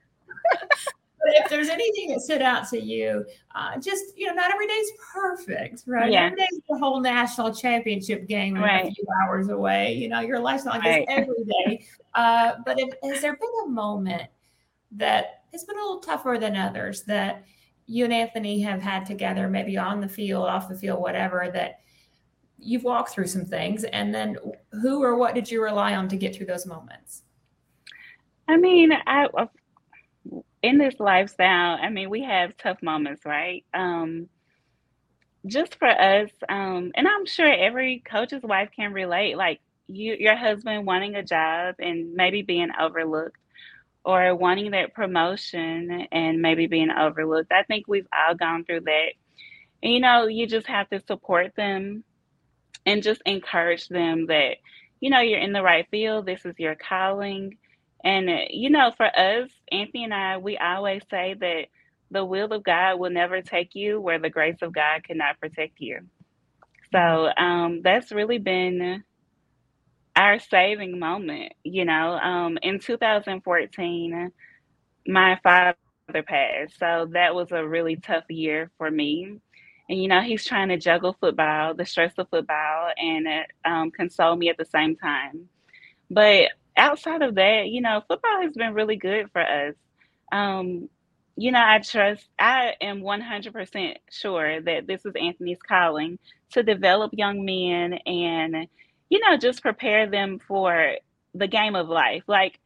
but 0.61 1.35
if 1.35 1.51
there's 1.51 1.69
anything 1.69 2.11
that 2.11 2.21
stood 2.21 2.43
out 2.43 2.69
to 2.69 2.81
you, 2.81 3.27
uh, 3.57 3.77
just 3.81 4.17
you 4.17 4.29
know, 4.29 4.35
not 4.35 4.53
every 4.53 4.69
day's 4.69 4.91
perfect, 5.13 5.83
right? 5.87 6.13
Yeah. 6.13 6.27
Every 6.27 6.37
day's 6.37 6.61
the 6.69 6.79
whole 6.79 7.01
national 7.01 7.53
championship 7.53 8.29
game 8.29 8.55
right. 8.55 8.87
a 8.87 8.95
few 8.95 9.05
hours 9.25 9.49
away. 9.49 9.95
You 9.95 10.09
know, 10.09 10.21
your 10.21 10.39
life's 10.39 10.65
not 10.65 10.77
like 10.77 10.85
right. 10.85 11.07
this 11.09 11.19
every 11.19 11.45
day. 11.45 11.85
Uh, 12.15 12.53
but 12.65 12.79
if, 12.79 12.89
has 13.03 13.21
there 13.21 13.37
been 13.37 13.51
a 13.67 13.69
moment 13.69 14.29
that 14.93 15.43
has 15.53 15.65
been 15.65 15.77
a 15.77 15.81
little 15.81 16.01
tougher 16.01 16.37
than 16.39 16.57
others 16.57 17.03
that 17.03 17.45
you 17.88 18.04
and 18.04 18.12
Anthony 18.12 18.61
have 18.61 18.83
had 18.83 19.07
together, 19.07 19.49
maybe 19.49 19.78
on 19.78 20.00
the 20.00 20.09
field, 20.09 20.45
off 20.45 20.68
the 20.68 20.76
field, 20.76 21.00
whatever, 21.00 21.50
that 21.54 21.80
you've 22.59 22.85
walked 22.85 23.11
through 23.11 23.26
some 23.26 23.47
things. 23.47 23.83
And 23.85 24.14
then 24.14 24.37
who 24.73 25.02
or 25.02 25.16
what 25.16 25.35
did 25.35 25.50
you 25.50 25.62
rely 25.62 25.97
on 25.97 26.07
to 26.09 26.16
get 26.16 26.37
through 26.37 26.47
those 26.47 26.66
moments? 26.66 27.23
I 28.47 28.59
mean, 28.59 28.92
I 28.92 29.26
in 30.62 30.78
this 30.78 30.95
lifestyle, 30.99 31.78
I 31.80 31.88
mean, 31.88 32.11
we 32.11 32.23
have 32.25 32.57
tough 32.59 32.83
moments, 32.83 33.25
right? 33.25 33.64
Um, 33.73 34.28
just 35.47 35.76
for 35.76 35.88
us, 35.88 36.30
um, 36.49 36.92
and 36.95 37.09
I'm 37.09 37.25
sure 37.25 37.49
every 37.49 38.02
coach's 38.04 38.42
wife 38.42 38.71
can 38.75 38.92
relate. 38.92 39.37
Like 39.37 39.61
you, 39.87 40.16
your 40.18 40.37
husband 40.37 40.87
wanting 40.87 41.14
a 41.14 41.23
job 41.23 41.76
and 41.78 42.12
maybe 42.12 42.42
being 42.42 42.68
overlooked, 42.78 43.38
or 44.09 44.35
wanting 44.35 44.71
that 44.71 44.95
promotion 44.95 46.07
and 46.11 46.41
maybe 46.41 46.67
being 46.67 46.91
overlooked. 46.91 47.53
I 47.53 47.62
think 47.65 47.87
we've 47.87 48.07
all 48.11 48.35
gone 48.35 48.65
through 48.65 48.81
that. 48.81 49.09
And, 49.83 49.93
you 49.93 50.00
know, 50.00 50.27
you 50.27 50.47
just 50.47 50.67
have 50.67 50.88
to 50.88 51.03
support 51.07 51.55
them 51.57 52.05
and 52.87 53.03
just 53.03 53.21
encourage 53.27 53.87
them 53.88 54.29
that, 54.29 54.57
you 55.00 55.11
know, 55.11 55.21
you're 55.21 55.38
in 55.38 55.53
the 55.53 55.62
right 55.62 55.87
field. 55.91 56.25
This 56.25 56.47
is 56.47 56.55
your 56.59 56.75
calling. 56.75 57.59
And, 58.03 58.31
you 58.49 58.71
know, 58.71 58.93
for 58.97 59.05
us, 59.05 59.50
Anthony 59.71 60.05
and 60.05 60.15
I, 60.15 60.38
we 60.38 60.57
always 60.57 61.03
say 61.11 61.35
that 61.38 61.67
the 62.11 62.25
will 62.25 62.50
of 62.55 62.65
God 62.65 62.99
will 62.99 63.11
never 63.11 63.43
take 63.43 63.75
you 63.75 64.00
where 64.00 64.19
the 64.19 64.31
grace 64.31 64.62
of 64.62 64.73
God 64.73 65.05
cannot 65.05 65.38
protect 65.38 65.81
you. 65.81 66.00
So 66.93 67.29
um, 67.37 67.83
that's 67.85 68.11
really 68.11 68.38
been 68.38 69.05
our 70.19 70.41
saving 70.41 71.01
moment. 71.01 71.55
You 71.65 71.87
know, 71.87 72.15
um, 72.19 72.59
in 72.63 72.81
2014, 72.81 74.33
my 75.07 75.39
father 75.45 75.77
passed. 76.27 76.79
So 76.79 77.09
that 77.13 77.35
was 77.35 77.53
a 77.53 77.67
really 77.67 77.97
tough 77.97 78.25
year 78.31 78.71
for 78.79 78.91
me. 78.91 79.39
And, 79.89 80.03
you 80.03 80.09
know, 80.09 80.21
he's 80.21 80.45
trying 80.47 80.69
to 80.69 80.79
juggle 80.79 81.17
football, 81.21 81.75
the 81.75 81.87
stress 81.87 82.15
of 82.19 82.29
football, 82.31 82.91
and 82.99 83.27
um, 83.65 83.91
console 83.91 84.37
me 84.37 84.51
at 84.51 84.59
the 84.59 84.67
same 84.67 84.97
time. 84.97 85.49
But 86.11 86.51
outside 86.77 87.23
of 87.23 87.35
that, 87.37 87.69
you 87.69 87.81
know, 87.83 88.03
football 88.09 88.43
has 88.43 88.55
been 88.55 88.75
really 88.75 88.97
good 88.97 89.31
for 89.33 89.43
us. 89.43 89.75
Um, 90.33 90.89
you 91.37 91.53
know, 91.53 91.63
I 91.65 91.81
trust, 91.81 92.29
I 92.39 92.75
am 92.81 93.03
100% 93.03 93.99
sure 94.11 94.61
that 94.63 94.87
this 94.87 95.05
is 95.07 95.15
Anthony's 95.21 95.63
calling 95.67 96.19
to 96.53 96.63
develop 96.63 97.13
young 97.15 97.45
men 97.45 97.95
and, 98.07 98.69
you 99.11 99.21
know, 99.21 99.37
just 99.37 99.62
prepare 99.62 100.09
them 100.09 100.38
for 100.38 100.95
the 101.35 101.47
game 101.47 101.75
of 101.75 101.88
life. 101.88 102.25
Like, 102.27 102.59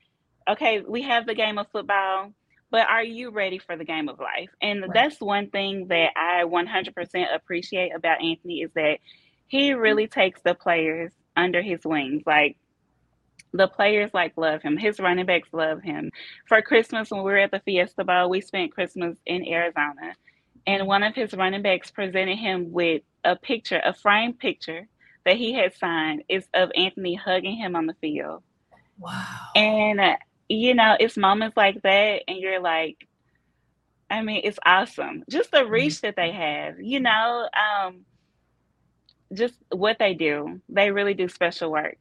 okay, 0.49 0.80
we 0.80 1.02
have 1.02 1.26
the 1.26 1.34
game 1.34 1.58
of 1.58 1.68
football, 1.70 2.32
but 2.70 2.88
are 2.88 3.04
you 3.04 3.30
ready 3.30 3.58
for 3.58 3.76
the 3.76 3.84
game 3.84 4.08
of 4.08 4.18
life? 4.18 4.50
And 4.61 4.82
right. 4.82 4.90
that's 4.92 5.20
one 5.20 5.50
thing 5.50 5.88
that 5.88 6.11
I 6.16 6.44
100% 6.44 7.34
appreciate 7.34 7.94
about 7.94 8.22
Anthony 8.22 8.62
is 8.62 8.72
that 8.75 8.99
he 9.46 9.72
really 9.72 10.08
takes 10.08 10.40
the 10.42 10.54
players 10.54 11.12
under 11.37 11.62
his 11.62 11.80
wings. 11.84 12.22
Like, 12.26 12.56
the 13.54 13.68
players 13.68 14.11
like 14.14 14.32
love 14.37 14.62
him. 14.62 14.76
His 14.76 14.99
running 14.99 15.26
backs 15.26 15.49
love 15.52 15.82
him. 15.82 16.11
For 16.46 16.62
Christmas, 16.62 17.11
when 17.11 17.22
we 17.22 17.32
were 17.32 17.38
at 17.38 17.50
the 17.50 17.61
Fiesta 17.61 18.02
Bowl, 18.02 18.30
we 18.30 18.40
spent 18.40 18.72
Christmas 18.72 19.18
in 19.26 19.46
Arizona, 19.46 20.14
and 20.66 20.87
one 20.87 21.02
of 21.02 21.14
his 21.14 21.34
running 21.34 21.62
backs 21.62 21.90
presented 21.90 22.38
him 22.38 22.72
with 22.72 23.02
a 23.25 23.37
picture, 23.37 23.80
a 23.84 23.92
framed 23.92 24.38
picture 24.38 24.88
that 25.24 25.36
he 25.36 25.52
had 25.52 25.74
signed, 25.74 26.24
is 26.28 26.46
of 26.54 26.70
Anthony 26.74 27.14
hugging 27.14 27.56
him 27.56 27.76
on 27.76 27.86
the 27.86 27.94
field. 28.00 28.42
Wow! 28.98 29.26
And 29.54 30.00
uh, 30.00 30.16
you 30.48 30.74
know, 30.74 30.96
it's 30.98 31.16
moments 31.16 31.56
like 31.56 31.82
that, 31.82 32.22
and 32.28 32.38
you're 32.38 32.60
like, 32.60 33.06
I 34.10 34.22
mean, 34.22 34.42
it's 34.44 34.58
awesome. 34.66 35.24
Just 35.30 35.50
the 35.50 35.66
reach 35.66 35.94
mm-hmm. 35.94 36.08
that 36.08 36.16
they 36.16 36.32
have, 36.32 36.80
you 36.80 37.00
know, 37.00 37.48
um, 37.54 38.04
just 39.32 39.54
what 39.70 39.98
they 39.98 40.14
do. 40.14 40.60
They 40.68 40.90
really 40.90 41.14
do 41.14 41.28
special 41.28 41.72
work. 41.72 41.96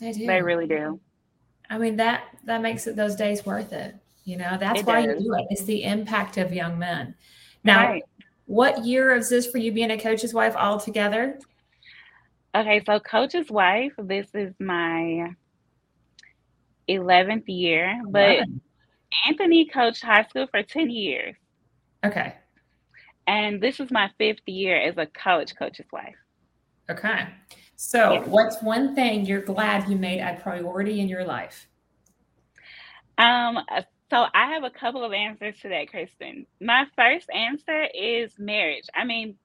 They 0.00 0.12
do. 0.12 0.26
They 0.26 0.42
really 0.42 0.66
do. 0.66 1.00
I 1.70 1.78
mean 1.78 1.96
that 1.96 2.24
that 2.44 2.60
makes 2.60 2.86
it 2.86 2.96
those 2.96 3.14
days 3.14 3.46
worth 3.46 3.72
it. 3.72 3.94
You 4.24 4.36
know, 4.36 4.56
that's 4.58 4.80
it 4.80 4.86
why 4.86 5.06
does. 5.06 5.22
you 5.22 5.28
do 5.28 5.34
it. 5.34 5.46
It's 5.50 5.64
the 5.64 5.84
impact 5.84 6.36
of 6.38 6.52
young 6.52 6.78
men. 6.78 7.14
Now, 7.62 7.88
right. 7.88 8.02
what 8.46 8.84
year 8.84 9.14
is 9.14 9.28
this 9.28 9.46
for 9.46 9.58
you 9.58 9.70
being 9.72 9.90
a 9.90 9.98
coach's 9.98 10.34
wife 10.34 10.56
altogether? 10.56 11.38
Okay, 12.54 12.82
so 12.86 13.00
coach's 13.00 13.50
wife, 13.50 13.92
this 13.98 14.28
is 14.32 14.54
my 14.60 15.28
11th 16.88 17.44
year, 17.48 18.00
but 18.08 18.36
11. 18.36 18.60
Anthony 19.26 19.66
coached 19.66 20.02
high 20.02 20.24
school 20.24 20.46
for 20.50 20.62
10 20.62 20.90
years. 20.90 21.34
Okay. 22.04 22.34
And 23.26 23.60
this 23.60 23.80
is 23.80 23.90
my 23.90 24.10
fifth 24.18 24.46
year 24.46 24.76
as 24.80 24.96
a 24.98 25.06
college 25.06 25.54
coach's 25.56 25.86
wife. 25.92 26.14
Okay. 26.90 27.26
So, 27.76 28.12
yeah. 28.12 28.20
what's 28.20 28.62
one 28.62 28.94
thing 28.94 29.26
you're 29.26 29.42
glad 29.42 29.88
you 29.88 29.96
made 29.96 30.20
a 30.20 30.38
priority 30.40 31.00
in 31.00 31.08
your 31.08 31.24
life? 31.24 31.66
Um, 33.18 33.58
so 34.10 34.26
I 34.34 34.52
have 34.52 34.64
a 34.64 34.70
couple 34.70 35.04
of 35.04 35.12
answers 35.12 35.54
to 35.62 35.68
that, 35.70 35.88
Kristen. 35.88 36.46
My 36.60 36.84
first 36.94 37.28
answer 37.30 37.86
is 37.94 38.32
marriage. 38.38 38.84
I 38.94 39.04
mean, 39.04 39.36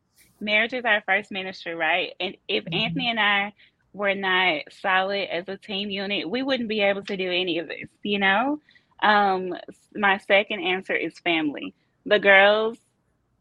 marriage 0.41 0.73
is 0.73 0.85
our 0.85 1.01
first 1.05 1.31
ministry, 1.31 1.75
right? 1.75 2.13
And 2.19 2.35
if 2.47 2.65
mm-hmm. 2.65 2.73
Anthony 2.73 3.09
and 3.09 3.19
I 3.19 3.53
were 3.93 4.15
not 4.15 4.63
solid 4.81 5.29
as 5.31 5.47
a 5.47 5.57
team 5.57 5.89
unit, 5.89 6.29
we 6.29 6.43
wouldn't 6.43 6.69
be 6.69 6.81
able 6.81 7.03
to 7.03 7.17
do 7.17 7.31
any 7.31 7.59
of 7.59 7.67
this, 7.67 7.89
you 8.03 8.19
know? 8.19 8.59
Um, 9.01 9.55
my 9.95 10.17
second 10.17 10.61
answer 10.61 10.95
is 10.95 11.17
family. 11.19 11.73
The 12.05 12.19
girls 12.19 12.77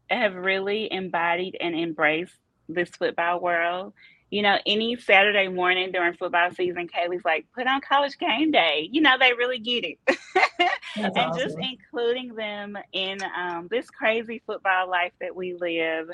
have 0.09 0.33
really 0.33 0.91
embodied 0.91 1.57
and 1.59 1.75
embraced 1.75 2.35
this 2.67 2.89
football 2.89 3.39
world 3.39 3.93
you 4.31 4.43
know, 4.43 4.57
any 4.65 4.95
Saturday 4.95 5.47
morning 5.47 5.91
during 5.91 6.13
football 6.13 6.51
season, 6.51 6.87
Kaylee's 6.87 7.25
like, 7.25 7.45
put 7.55 7.65
on 7.65 7.81
college 7.81 8.17
game 8.17 8.51
day. 8.51 8.87
You 8.91 9.01
know, 9.01 9.17
they 9.19 9.33
really 9.33 9.59
get 9.59 9.83
it. 9.83 9.97
and 10.95 11.17
awesome. 11.17 11.39
just 11.39 11.57
including 11.59 12.35
them 12.35 12.77
in 12.93 13.17
um, 13.35 13.67
this 13.71 13.89
crazy 13.89 14.41
football 14.45 14.89
life 14.89 15.13
that 15.19 15.35
we 15.35 15.55
live. 15.55 16.09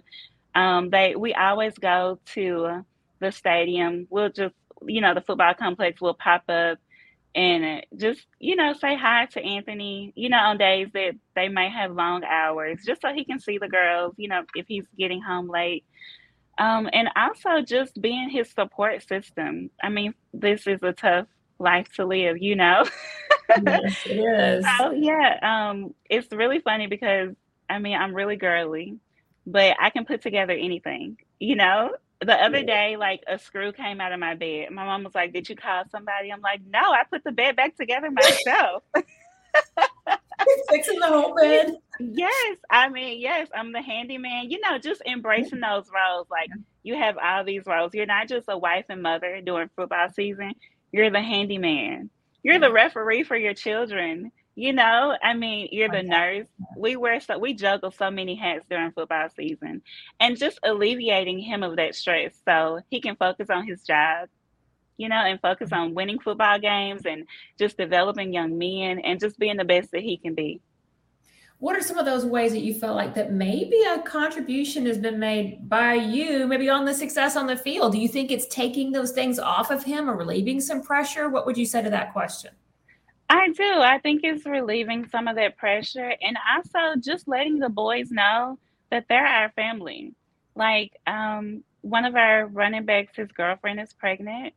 Um, 0.56 0.90
they 0.90 1.16
we 1.16 1.34
always 1.34 1.78
go 1.78 2.20
to 2.34 2.86
the 3.20 3.32
stadium. 3.32 4.08
We'll 4.10 4.30
just, 4.30 4.56
you 4.86 5.02
know, 5.02 5.14
the 5.14 5.22
football 5.22 5.54
complex 5.54 6.02
will 6.02 6.14
pop 6.14 6.44
up 6.50 6.80
and 7.36 7.86
just, 7.98 8.26
you 8.40 8.56
know, 8.56 8.74
say 8.74 8.96
hi 8.96 9.26
to 9.26 9.44
Anthony, 9.44 10.14
you 10.16 10.30
know, 10.30 10.38
on 10.38 10.58
days 10.58 10.88
that 10.94 11.16
they 11.36 11.50
may 11.50 11.70
have 11.70 11.92
long 11.92 12.24
hours, 12.24 12.80
just 12.86 13.02
so 13.02 13.14
he 13.14 13.26
can 13.26 13.40
see 13.42 13.58
the 13.58 13.68
girls, 13.68 14.14
you 14.18 14.30
know, 14.30 14.44
if 14.56 14.66
he's 14.68 14.86
getting 14.98 15.22
home 15.22 15.50
late. 15.50 15.84
Um, 16.58 16.90
and 16.94 17.10
also 17.18 17.62
just 17.62 18.02
being 18.02 18.30
his 18.30 18.50
support 18.50 19.06
system. 19.06 19.70
I 19.84 19.90
mean, 19.90 20.14
this 20.34 20.66
is 20.66 20.82
a 20.82 20.94
tough 20.94 21.28
life 21.60 21.88
to 21.96 22.06
live, 22.06 22.38
you 22.38 22.56
know. 22.56 22.86
yes, 23.62 24.06
it 24.06 24.12
is. 24.40 24.66
So 24.78 24.92
yeah, 24.92 25.40
um, 25.42 25.94
it's 26.10 26.32
really 26.32 26.60
funny 26.60 26.88
because 26.88 27.36
I 27.70 27.80
mean 27.80 27.98
I'm 27.98 28.16
really 28.16 28.38
girly, 28.38 28.96
but 29.46 29.76
I 29.80 29.90
can 29.90 30.06
put 30.06 30.22
together 30.22 30.54
anything, 30.54 31.18
you 31.40 31.56
know. 31.56 31.92
The 32.22 32.34
other 32.34 32.64
day, 32.64 32.96
like 32.98 33.24
a 33.28 33.38
screw 33.38 33.74
came 33.74 34.00
out 34.00 34.14
of 34.14 34.20
my 34.20 34.36
bed. 34.36 34.72
My 34.72 34.86
mom 34.86 35.04
was 35.04 35.14
like, 35.14 35.34
"Did 35.34 35.50
you 35.50 35.56
call 35.56 35.84
somebody?" 35.92 36.32
I'm 36.32 36.42
like, 36.42 36.62
"No, 36.66 36.80
I 36.80 37.04
put 37.10 37.24
the 37.24 37.32
bed 37.32 37.56
back 37.56 37.76
together 37.76 38.10
myself." 38.10 38.84
fixing 40.70 41.00
the 41.00 41.08
whole 41.08 41.36
bed. 41.36 41.76
Yes, 42.00 42.58
I 42.70 42.90
mean, 42.90 43.20
yes, 43.22 43.48
I'm 43.54 43.72
the 43.72 43.82
handyman. 43.82 44.50
You 44.50 44.60
know, 44.62 44.78
just 44.78 45.02
embracing 45.06 45.60
those 45.60 45.90
roles. 45.94 46.28
Like 46.30 46.50
you 46.84 46.96
have 46.96 47.18
all 47.18 47.44
these 47.44 47.66
roles. 47.66 47.94
You're 47.94 48.06
not 48.06 48.28
just 48.28 48.46
a 48.50 48.58
wife 48.58 48.86
and 48.90 49.02
mother 49.02 49.42
during 49.44 49.70
football 49.76 50.10
season. 50.10 50.54
You're 50.92 51.10
the 51.10 51.22
handyman. 51.22 52.10
You're 52.44 52.60
the 52.60 52.72
referee 52.72 53.24
for 53.24 53.36
your 53.36 53.54
children. 53.54 54.32
You 54.56 54.72
know, 54.72 55.18
I 55.22 55.34
mean, 55.34 55.68
you're 55.72 55.90
the 55.90 56.02
nurse. 56.02 56.48
We 56.78 56.96
wear 56.96 57.20
so 57.20 57.38
we 57.38 57.54
juggle 57.54 57.92
so 57.92 58.10
many 58.10 58.36
hats 58.36 58.66
during 58.70 58.92
football 58.92 59.28
season, 59.36 59.82
and 60.20 60.38
just 60.38 60.60
alleviating 60.64 61.40
him 61.40 61.62
of 61.62 61.76
that 61.76 61.94
stress 61.96 62.34
so 62.46 62.80
he 62.90 63.02
can 63.02 63.18
focus 63.18 63.50
on 63.50 63.68
his 63.68 63.84
job 63.84 64.30
you 64.98 65.10
know, 65.10 65.16
and 65.16 65.40
focus 65.42 65.70
mm-hmm. 65.70 65.82
on 65.82 65.94
winning 65.94 66.20
football 66.20 66.60
games 66.60 67.06
and 67.06 67.28
just 67.58 67.78
developing 67.78 68.34
young 68.34 68.58
men 68.58 69.00
and 69.00 69.20
just 69.20 69.38
being 69.40 69.58
the 69.58 69.66
best 69.66 69.92
that 69.92 70.02
he 70.02 70.18
can 70.18 70.34
be. 70.34 70.62
What 71.60 71.78
are 71.78 71.82
some 71.82 71.98
of 71.98 72.06
those 72.06 72.26
ways 72.26 72.52
that 72.52 72.62
you 72.62 72.74
felt 72.74 72.98
like 72.98 73.16
that 73.16 73.32
maybe 73.32 73.82
a 73.84 74.02
contribution 74.02 74.86
has 74.88 74.98
been 74.98 75.20
made 75.20 75.70
by 75.70 75.94
you, 75.94 76.48
maybe 76.48 76.70
on 76.70 76.84
the 76.84 76.94
success 76.94 77.38
on 77.38 77.48
the 77.48 77.56
field? 77.56 77.94
Do 77.94 77.98
you 77.98 78.10
think 78.10 78.30
it's 78.30 78.48
taking 78.48 78.92
those 78.92 79.12
things 79.12 79.40
off 79.40 79.72
of 79.72 79.84
him 79.84 80.10
or 80.10 80.18
relieving 80.18 80.60
some 80.60 80.82
pressure? 80.82 81.30
What 81.30 81.46
would 81.46 81.58
you 81.58 81.66
say 81.66 81.82
to 81.82 81.90
that 81.90 82.12
question? 82.12 82.52
I 83.30 83.50
do. 83.50 83.64
I 83.64 84.00
think 84.00 84.22
it's 84.24 84.46
relieving 84.46 85.08
some 85.08 85.28
of 85.28 85.36
that 85.36 85.58
pressure 85.58 86.14
and 86.22 86.38
also 86.56 87.00
just 87.00 87.28
letting 87.28 87.60
the 87.60 87.70
boys 87.70 88.12
know 88.12 88.60
that 88.92 89.06
they're 89.10 89.26
our 89.26 89.52
family. 89.52 90.14
Like 90.56 90.92
um, 91.08 91.64
one 91.82 92.06
of 92.06 92.16
our 92.16 92.48
running 92.48 92.86
backs, 92.86 93.16
his 93.16 93.32
girlfriend 93.32 93.80
is 93.82 93.94
pregnant 93.94 94.54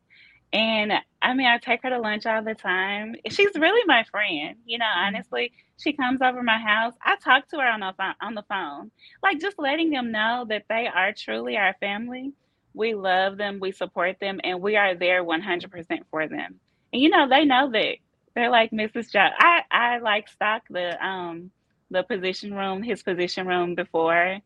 And 0.53 0.93
I 1.21 1.33
mean, 1.35 1.47
I 1.47 1.57
take 1.59 1.83
her 1.83 1.89
to 1.91 1.99
lunch 1.99 2.25
all 2.25 2.43
the 2.43 2.55
time. 2.55 3.15
She's 3.29 3.51
really 3.55 3.83
my 3.87 4.05
friend. 4.11 4.57
You 4.65 4.79
know, 4.79 4.85
mm-hmm. 4.85 5.15
honestly, 5.15 5.53
she 5.77 5.93
comes 5.93 6.21
over 6.21 6.43
my 6.43 6.59
house. 6.59 6.93
I 7.03 7.17
talk 7.17 7.47
to 7.49 7.57
her 7.57 7.67
on 7.67 7.81
the 7.81 7.93
phone, 7.97 8.15
on 8.21 8.35
the 8.35 8.43
phone, 8.49 8.91
like 9.23 9.39
just 9.41 9.59
letting 9.59 9.91
them 9.91 10.11
know 10.11 10.45
that 10.49 10.65
they 10.69 10.87
are 10.87 11.13
truly 11.13 11.57
our 11.57 11.75
family. 11.79 12.33
We 12.73 12.93
love 12.95 13.37
them, 13.37 13.59
we 13.61 13.71
support 13.71 14.19
them, 14.19 14.39
and 14.43 14.61
we 14.61 14.75
are 14.77 14.95
there 14.95 15.23
100% 15.23 15.99
for 16.11 16.27
them. 16.27 16.59
And 16.93 17.01
you 17.01 17.09
know, 17.09 17.27
they 17.29 17.45
know 17.45 17.71
that 17.71 17.97
they're 18.39 18.49
like 18.49 18.71
Mrs. 18.71 19.11
Joe. 19.11 19.29
I 19.37 19.63
I 19.69 19.97
like 19.99 20.27
stock 20.29 20.63
the 20.69 21.03
um 21.05 21.51
the 21.91 22.03
position 22.03 22.53
room, 22.53 22.83
his 22.83 23.03
position 23.03 23.47
room 23.47 23.75
before 23.75 24.39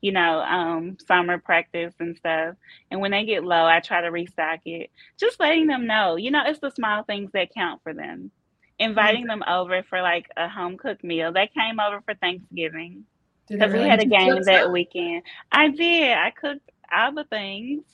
you 0.00 0.12
know, 0.12 0.40
um, 0.40 0.96
summer 1.06 1.38
practice 1.38 1.94
and 2.00 2.16
stuff. 2.16 2.54
And 2.90 3.00
when 3.00 3.10
they 3.10 3.24
get 3.24 3.44
low, 3.44 3.66
I 3.66 3.80
try 3.80 4.00
to 4.00 4.10
restock 4.10 4.60
it. 4.64 4.90
Just 5.18 5.38
letting 5.38 5.66
them 5.66 5.86
know, 5.86 6.16
you 6.16 6.30
know, 6.30 6.42
it's 6.46 6.60
the 6.60 6.70
small 6.70 7.04
things 7.04 7.30
that 7.32 7.52
count 7.54 7.82
for 7.82 7.92
them. 7.92 8.30
Inviting 8.78 9.26
mm-hmm. 9.26 9.40
them 9.40 9.44
over 9.46 9.82
for 9.82 10.00
like 10.00 10.26
a 10.36 10.48
home 10.48 10.78
cooked 10.78 11.04
meal. 11.04 11.32
They 11.32 11.50
came 11.54 11.78
over 11.80 12.00
for 12.00 12.14
Thanksgiving 12.14 13.04
because 13.46 13.72
really 13.72 13.84
we 13.84 13.90
had 13.90 14.00
a 14.00 14.06
game 14.06 14.40
that 14.44 14.72
weekend. 14.72 15.22
I 15.52 15.68
did. 15.68 16.16
I 16.16 16.30
cooked 16.30 16.70
all 16.90 17.12
the 17.12 17.24
things. 17.24 17.84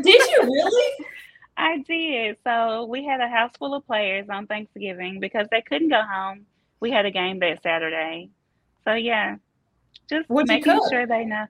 Did 0.00 0.30
you 0.30 0.42
really? 0.42 1.04
I 1.58 1.78
did. 1.78 2.36
So 2.44 2.84
we 2.84 3.04
had 3.04 3.20
a 3.20 3.28
house 3.28 3.50
full 3.58 3.74
of 3.74 3.84
players 3.84 4.26
on 4.30 4.46
Thanksgiving 4.46 5.18
because 5.20 5.48
they 5.50 5.60
couldn't 5.60 5.88
go 5.88 6.00
home. 6.00 6.46
We 6.80 6.92
had 6.92 7.04
a 7.04 7.10
game 7.10 7.40
that 7.40 7.62
Saturday. 7.62 8.30
So 8.84 8.94
yeah, 8.94 9.36
just 10.08 10.30
What'd 10.30 10.48
making 10.48 10.80
sure 10.88 11.06
they 11.06 11.24
know. 11.24 11.46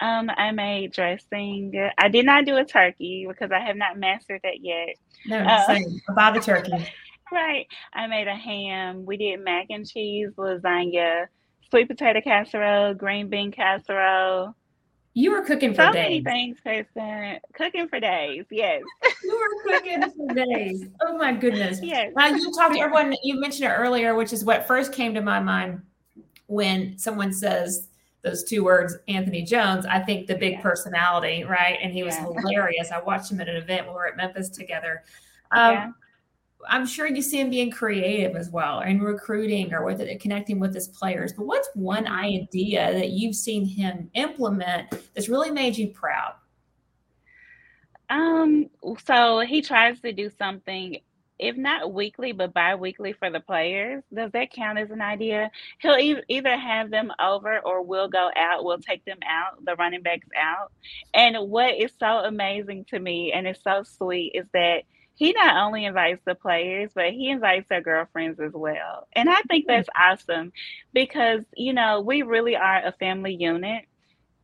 Um, 0.00 0.30
I 0.36 0.50
made 0.50 0.92
dressing. 0.92 1.72
I 1.96 2.08
did 2.08 2.26
not 2.26 2.44
do 2.44 2.56
a 2.56 2.64
turkey 2.64 3.24
because 3.28 3.52
I 3.52 3.60
have 3.60 3.76
not 3.76 3.96
mastered 3.96 4.40
that 4.42 4.60
yet. 4.60 4.96
No, 5.26 5.38
uh, 5.38 5.66
same. 5.66 6.00
About 6.08 6.34
the 6.34 6.40
turkey. 6.52 6.88
right. 7.30 7.66
I 7.94 8.08
made 8.08 8.26
a 8.26 8.34
ham. 8.34 9.06
We 9.06 9.16
did 9.16 9.40
mac 9.40 9.66
and 9.70 9.88
cheese, 9.88 10.30
lasagna, 10.36 11.26
sweet 11.70 11.86
potato 11.86 12.20
casserole, 12.20 12.94
green 12.94 13.28
bean 13.28 13.52
casserole. 13.52 14.56
You 15.14 15.30
were 15.32 15.42
cooking 15.42 15.74
for 15.74 15.82
so 15.82 15.92
days. 15.92 16.24
many 16.24 16.54
things, 16.54 16.56
Kristen. 16.62 17.38
Cooking 17.52 17.86
for 17.88 18.00
days, 18.00 18.46
yes. 18.50 18.82
you 19.22 19.38
were 19.38 19.72
cooking 19.72 20.02
for 20.16 20.34
days. 20.34 20.86
Oh 21.02 21.18
my 21.18 21.32
goodness. 21.32 21.80
Yes. 21.82 22.12
Now 22.16 22.28
you 22.28 22.52
talked 22.54 22.74
to 22.74 22.80
everyone. 22.80 23.14
You 23.22 23.38
mentioned 23.38 23.70
it 23.70 23.74
earlier, 23.74 24.14
which 24.14 24.32
is 24.32 24.44
what 24.44 24.66
first 24.66 24.92
came 24.92 25.12
to 25.14 25.20
my 25.20 25.38
mind 25.38 25.82
when 26.46 26.96
someone 26.98 27.32
says 27.32 27.88
those 28.22 28.44
two 28.44 28.64
words, 28.64 28.96
Anthony 29.08 29.42
Jones, 29.42 29.84
I 29.84 29.98
think 29.98 30.28
the 30.28 30.34
big 30.34 30.52
yeah. 30.52 30.60
personality, 30.62 31.44
right? 31.44 31.78
And 31.82 31.92
he 31.92 32.02
was 32.04 32.14
yeah. 32.14 32.28
hilarious. 32.40 32.90
I 32.90 33.00
watched 33.00 33.30
him 33.30 33.40
at 33.40 33.48
an 33.48 33.56
event 33.56 33.86
when 33.86 33.94
we 33.94 33.98
were 33.98 34.06
at 34.06 34.16
Memphis 34.16 34.48
together. 34.48 35.02
Um, 35.50 35.72
yeah. 35.72 35.90
I'm 36.68 36.86
sure 36.86 37.06
you 37.06 37.22
see 37.22 37.40
him 37.40 37.50
being 37.50 37.70
creative 37.70 38.36
as 38.36 38.50
well 38.50 38.80
and 38.80 39.02
recruiting 39.02 39.72
or 39.72 39.84
with 39.84 40.00
it, 40.00 40.20
connecting 40.20 40.58
with 40.58 40.74
his 40.74 40.88
players. 40.88 41.32
But 41.32 41.46
what's 41.46 41.68
one 41.74 42.04
mm-hmm. 42.04 42.14
idea 42.14 42.92
that 42.92 43.10
you've 43.10 43.36
seen 43.36 43.66
him 43.66 44.10
implement 44.14 44.90
that's 45.14 45.28
really 45.28 45.50
made 45.50 45.76
you 45.76 45.88
proud? 45.88 46.34
Um, 48.10 48.68
so 49.04 49.40
he 49.40 49.62
tries 49.62 50.00
to 50.00 50.12
do 50.12 50.30
something 50.38 50.98
if 51.42 51.56
not 51.56 51.92
weekly, 51.92 52.30
but 52.30 52.54
bi-weekly 52.54 53.12
for 53.14 53.28
the 53.28 53.40
players. 53.40 54.04
Does 54.14 54.30
that 54.30 54.52
count 54.52 54.78
as 54.78 54.90
an 54.90 55.02
idea? 55.02 55.50
He'll 55.80 55.98
e- 55.98 56.22
either 56.28 56.56
have 56.56 56.90
them 56.90 57.10
over 57.20 57.58
or 57.60 57.82
we'll 57.82 58.08
go 58.08 58.30
out. 58.36 58.64
We'll 58.64 58.78
take 58.78 59.04
them 59.04 59.18
out, 59.26 59.64
the 59.64 59.74
running 59.74 60.02
backs 60.02 60.28
out. 60.40 60.70
And 61.14 61.50
what 61.50 61.74
is 61.74 61.92
so 61.98 62.06
amazing 62.06 62.84
to 62.90 62.98
me 63.00 63.32
and 63.32 63.46
it's 63.46 63.62
so 63.62 63.82
sweet 63.82 64.32
is 64.34 64.46
that 64.52 64.84
he 65.14 65.32
not 65.32 65.56
only 65.56 65.84
invites 65.84 66.22
the 66.24 66.34
players, 66.34 66.90
but 66.94 67.10
he 67.10 67.30
invites 67.30 67.68
their 67.68 67.80
girlfriends 67.80 68.40
as 68.40 68.52
well. 68.52 69.06
And 69.12 69.28
I 69.28 69.40
think 69.42 69.66
mm-hmm. 69.66 69.76
that's 69.76 69.88
awesome 69.96 70.52
because, 70.92 71.42
you 71.56 71.72
know, 71.72 72.00
we 72.00 72.22
really 72.22 72.56
are 72.56 72.84
a 72.84 72.92
family 72.92 73.34
unit 73.34 73.84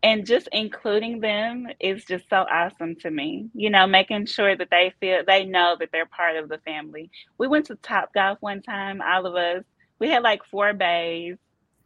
and 0.03 0.27
just 0.27 0.49
including 0.53 1.21
them 1.21 1.67
is 1.81 2.05
just 2.05 2.29
so 2.29 2.37
awesome 2.37 2.95
to 2.97 3.11
me. 3.11 3.49
You 3.55 3.71
know, 3.71 3.87
making 3.87 4.27
sure 4.27 4.55
that 4.55 4.71
they 4.71 4.93
feel 5.01 5.23
they 5.27 5.45
know 5.45 5.77
that 5.79 5.91
they're 5.93 6.07
part 6.07 6.37
of 6.37 6.49
the 6.49 6.59
family. 6.59 7.11
We 7.37 7.49
went 7.49 7.67
to 7.67 7.75
Top 7.77 8.13
Golf 8.15 8.39
one 8.41 8.63
time, 8.63 9.03
all 9.03 9.27
of 9.27 9.35
us. 9.35 9.65
We 9.99 10.09
had 10.09 10.23
like 10.23 10.45
four 10.45 10.73
bays. 10.73 11.37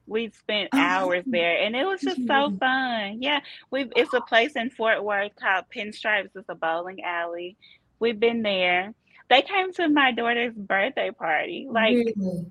We 0.07 0.31
spent 0.31 0.71
oh, 0.75 0.79
hours 0.79 1.25
there, 1.27 1.63
and 1.63 1.77
it 1.77 1.87
was 1.87 2.01
just 2.01 2.27
so 2.27 2.51
mm-hmm. 2.51 2.57
fun. 2.59 3.23
Yeah, 3.23 3.41
we 3.71 3.89
it's 3.97 4.13
a 4.13 4.21
place 4.21 4.57
in 4.57 4.71
Fort 4.71 5.03
Worth 5.03 5.33
called 5.41 5.67
Pinstripes. 5.75 6.31
It's 6.35 6.49
a 6.49 6.55
bowling 6.55 7.03
alley. 7.05 7.57
We've 8.03 8.19
been 8.19 8.43
there. 8.43 8.93
They 9.31 9.43
came 9.43 9.73
to 9.75 9.89
my 9.89 10.11
daughter's 10.11 10.55
birthday 10.55 11.13
party. 11.13 11.69
Like, 11.71 11.95
really? 11.95 12.47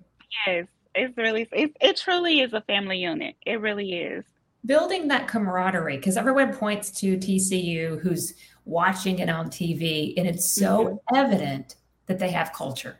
yes, 0.47 0.67
it's 0.95 1.17
really 1.17 1.45
it, 1.51 1.75
it 1.81 1.97
truly 1.97 2.39
is 2.39 2.53
a 2.53 2.61
family 2.61 2.99
unit. 2.99 3.35
It 3.45 3.59
really 3.59 3.93
is 3.93 4.23
building 4.65 5.07
that 5.07 5.27
camaraderie 5.27 5.97
because 5.97 6.15
everyone 6.15 6.53
points 6.53 6.89
to 6.91 7.17
TCU 7.17 7.99
who's 7.99 8.33
watching 8.63 9.19
it 9.19 9.29
on 9.29 9.49
TV, 9.49 10.13
and 10.17 10.25
it's 10.25 10.53
so 10.53 10.85
mm-hmm. 10.85 11.15
evident 11.15 11.75
that 12.05 12.17
they 12.17 12.31
have 12.31 12.53
culture, 12.53 12.97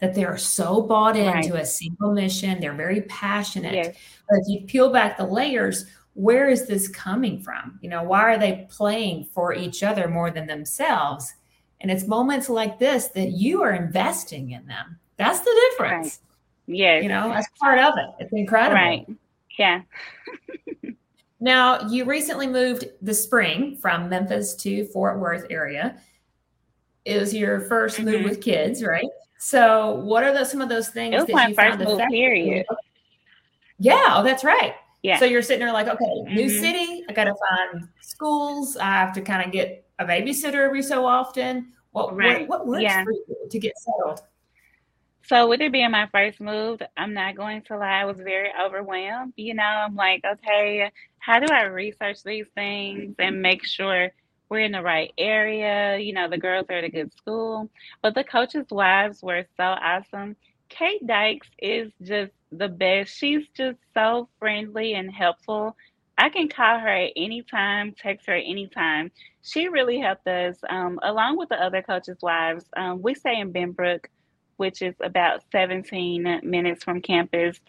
that 0.00 0.14
they 0.14 0.24
are 0.24 0.38
so 0.38 0.82
bought 0.82 1.16
into 1.16 1.52
right. 1.52 1.62
a 1.62 1.66
single 1.66 2.12
mission. 2.12 2.58
They're 2.60 2.74
very 2.74 3.02
passionate. 3.02 3.74
Yes. 3.74 3.96
But 4.28 4.40
if 4.40 4.48
you 4.48 4.66
peel 4.66 4.90
back 4.90 5.16
the 5.16 5.26
layers, 5.26 5.86
where 6.14 6.48
is 6.48 6.66
this 6.66 6.88
coming 6.88 7.40
from? 7.40 7.78
You 7.82 7.90
know, 7.90 8.02
why 8.02 8.22
are 8.22 8.38
they 8.38 8.66
playing 8.68 9.26
for 9.32 9.54
each 9.54 9.84
other 9.84 10.08
more 10.08 10.32
than 10.32 10.48
themselves? 10.48 11.34
And 11.80 11.90
it's 11.90 12.06
moments 12.06 12.48
like 12.48 12.78
this 12.78 13.08
that 13.08 13.32
you 13.32 13.62
are 13.62 13.72
investing 13.72 14.50
in 14.52 14.66
them. 14.66 14.98
That's 15.16 15.40
the 15.40 15.68
difference. 15.70 16.20
Right. 16.66 16.76
Yes. 16.76 17.02
You 17.02 17.08
know, 17.08 17.28
that's 17.28 17.48
part 17.60 17.78
of 17.78 17.94
it. 17.98 18.06
It's 18.20 18.32
incredible. 18.32 18.74
Right. 18.74 19.06
Yeah. 19.58 19.82
now, 21.40 21.88
you 21.88 22.04
recently 22.04 22.46
moved 22.46 22.86
the 23.02 23.14
spring 23.14 23.76
from 23.76 24.08
Memphis 24.08 24.54
to 24.56 24.86
Fort 24.86 25.18
Worth 25.18 25.46
area. 25.50 25.98
It 27.04 27.20
was 27.20 27.34
your 27.34 27.60
1st 27.62 27.96
mm-hmm. 27.96 28.04
move 28.04 28.24
with 28.24 28.40
kids, 28.40 28.82
right? 28.82 29.04
So, 29.38 29.96
what 29.96 30.24
are 30.24 30.32
those, 30.32 30.50
some 30.50 30.62
of 30.62 30.70
those 30.70 30.88
things 30.88 31.26
that 31.26 31.48
you 31.48 31.54
found 31.54 31.84
move 31.84 32.00
period? 32.08 32.64
Yeah, 33.78 34.14
oh, 34.16 34.22
that's 34.22 34.42
right. 34.42 34.74
Yeah. 35.02 35.18
So 35.18 35.26
you're 35.26 35.42
sitting 35.42 35.60
there 35.60 35.72
like, 35.72 35.86
okay, 35.86 36.04
mm-hmm. 36.04 36.34
new 36.34 36.48
city. 36.48 37.04
I 37.08 37.12
got 37.12 37.24
to 37.24 37.34
find 37.34 37.86
schools. 38.00 38.78
I 38.78 38.86
have 38.92 39.12
to 39.14 39.20
kind 39.20 39.44
of 39.44 39.52
get 39.52 39.83
a 39.98 40.04
babysitter 40.04 40.64
every 40.64 40.82
so 40.82 41.06
often. 41.06 41.72
What 41.92 42.16
right. 42.16 42.48
what, 42.48 42.60
what 42.60 42.66
works 42.66 42.82
yeah. 42.82 43.04
for 43.04 43.12
you 43.12 43.48
to 43.50 43.58
get 43.58 43.74
settled? 43.78 44.20
So 45.26 45.48
with 45.48 45.62
it 45.62 45.72
being 45.72 45.90
my 45.90 46.06
first 46.12 46.38
move, 46.38 46.82
I'm 46.98 47.14
not 47.14 47.34
going 47.34 47.62
to 47.62 47.78
lie, 47.78 48.02
I 48.02 48.04
was 48.04 48.18
very 48.18 48.50
overwhelmed. 48.62 49.32
You 49.36 49.54
know, 49.54 49.62
I'm 49.62 49.94
like, 49.94 50.22
okay, 50.22 50.90
how 51.18 51.40
do 51.40 51.46
I 51.50 51.62
research 51.62 52.22
these 52.22 52.46
things 52.54 53.14
and 53.18 53.40
make 53.40 53.64
sure 53.64 54.10
we're 54.50 54.60
in 54.60 54.72
the 54.72 54.82
right 54.82 55.12
area? 55.16 55.96
You 55.96 56.12
know, 56.12 56.28
the 56.28 56.36
girls 56.36 56.66
are 56.68 56.76
at 56.76 56.84
a 56.84 56.90
good 56.90 57.10
school. 57.14 57.70
But 58.02 58.14
the 58.14 58.24
coaches' 58.24 58.66
wives 58.70 59.22
were 59.22 59.46
so 59.56 59.62
awesome. 59.62 60.36
Kate 60.68 61.06
Dykes 61.06 61.48
is 61.58 61.90
just 62.02 62.32
the 62.52 62.68
best. 62.68 63.16
She's 63.16 63.46
just 63.56 63.78
so 63.94 64.28
friendly 64.38 64.92
and 64.92 65.10
helpful. 65.10 65.74
I 66.16 66.28
can 66.28 66.48
call 66.48 66.78
her 66.78 66.88
at 66.88 67.12
any 67.16 67.42
time, 67.42 67.94
text 67.96 68.26
her 68.26 68.34
at 68.34 68.44
any 68.46 68.68
time. 68.68 69.10
She 69.42 69.68
really 69.68 69.98
helped 69.98 70.26
us, 70.26 70.56
um, 70.68 70.98
along 71.02 71.38
with 71.38 71.48
the 71.48 71.62
other 71.62 71.82
coaches' 71.82 72.18
wives. 72.22 72.64
Um, 72.76 73.02
we 73.02 73.14
stay 73.14 73.38
in 73.40 73.52
Benbrook 73.52 74.06
which 74.56 74.82
is 74.82 74.94
about 75.02 75.42
17 75.52 76.40
minutes 76.42 76.84
from 76.84 77.00
campus. 77.00 77.60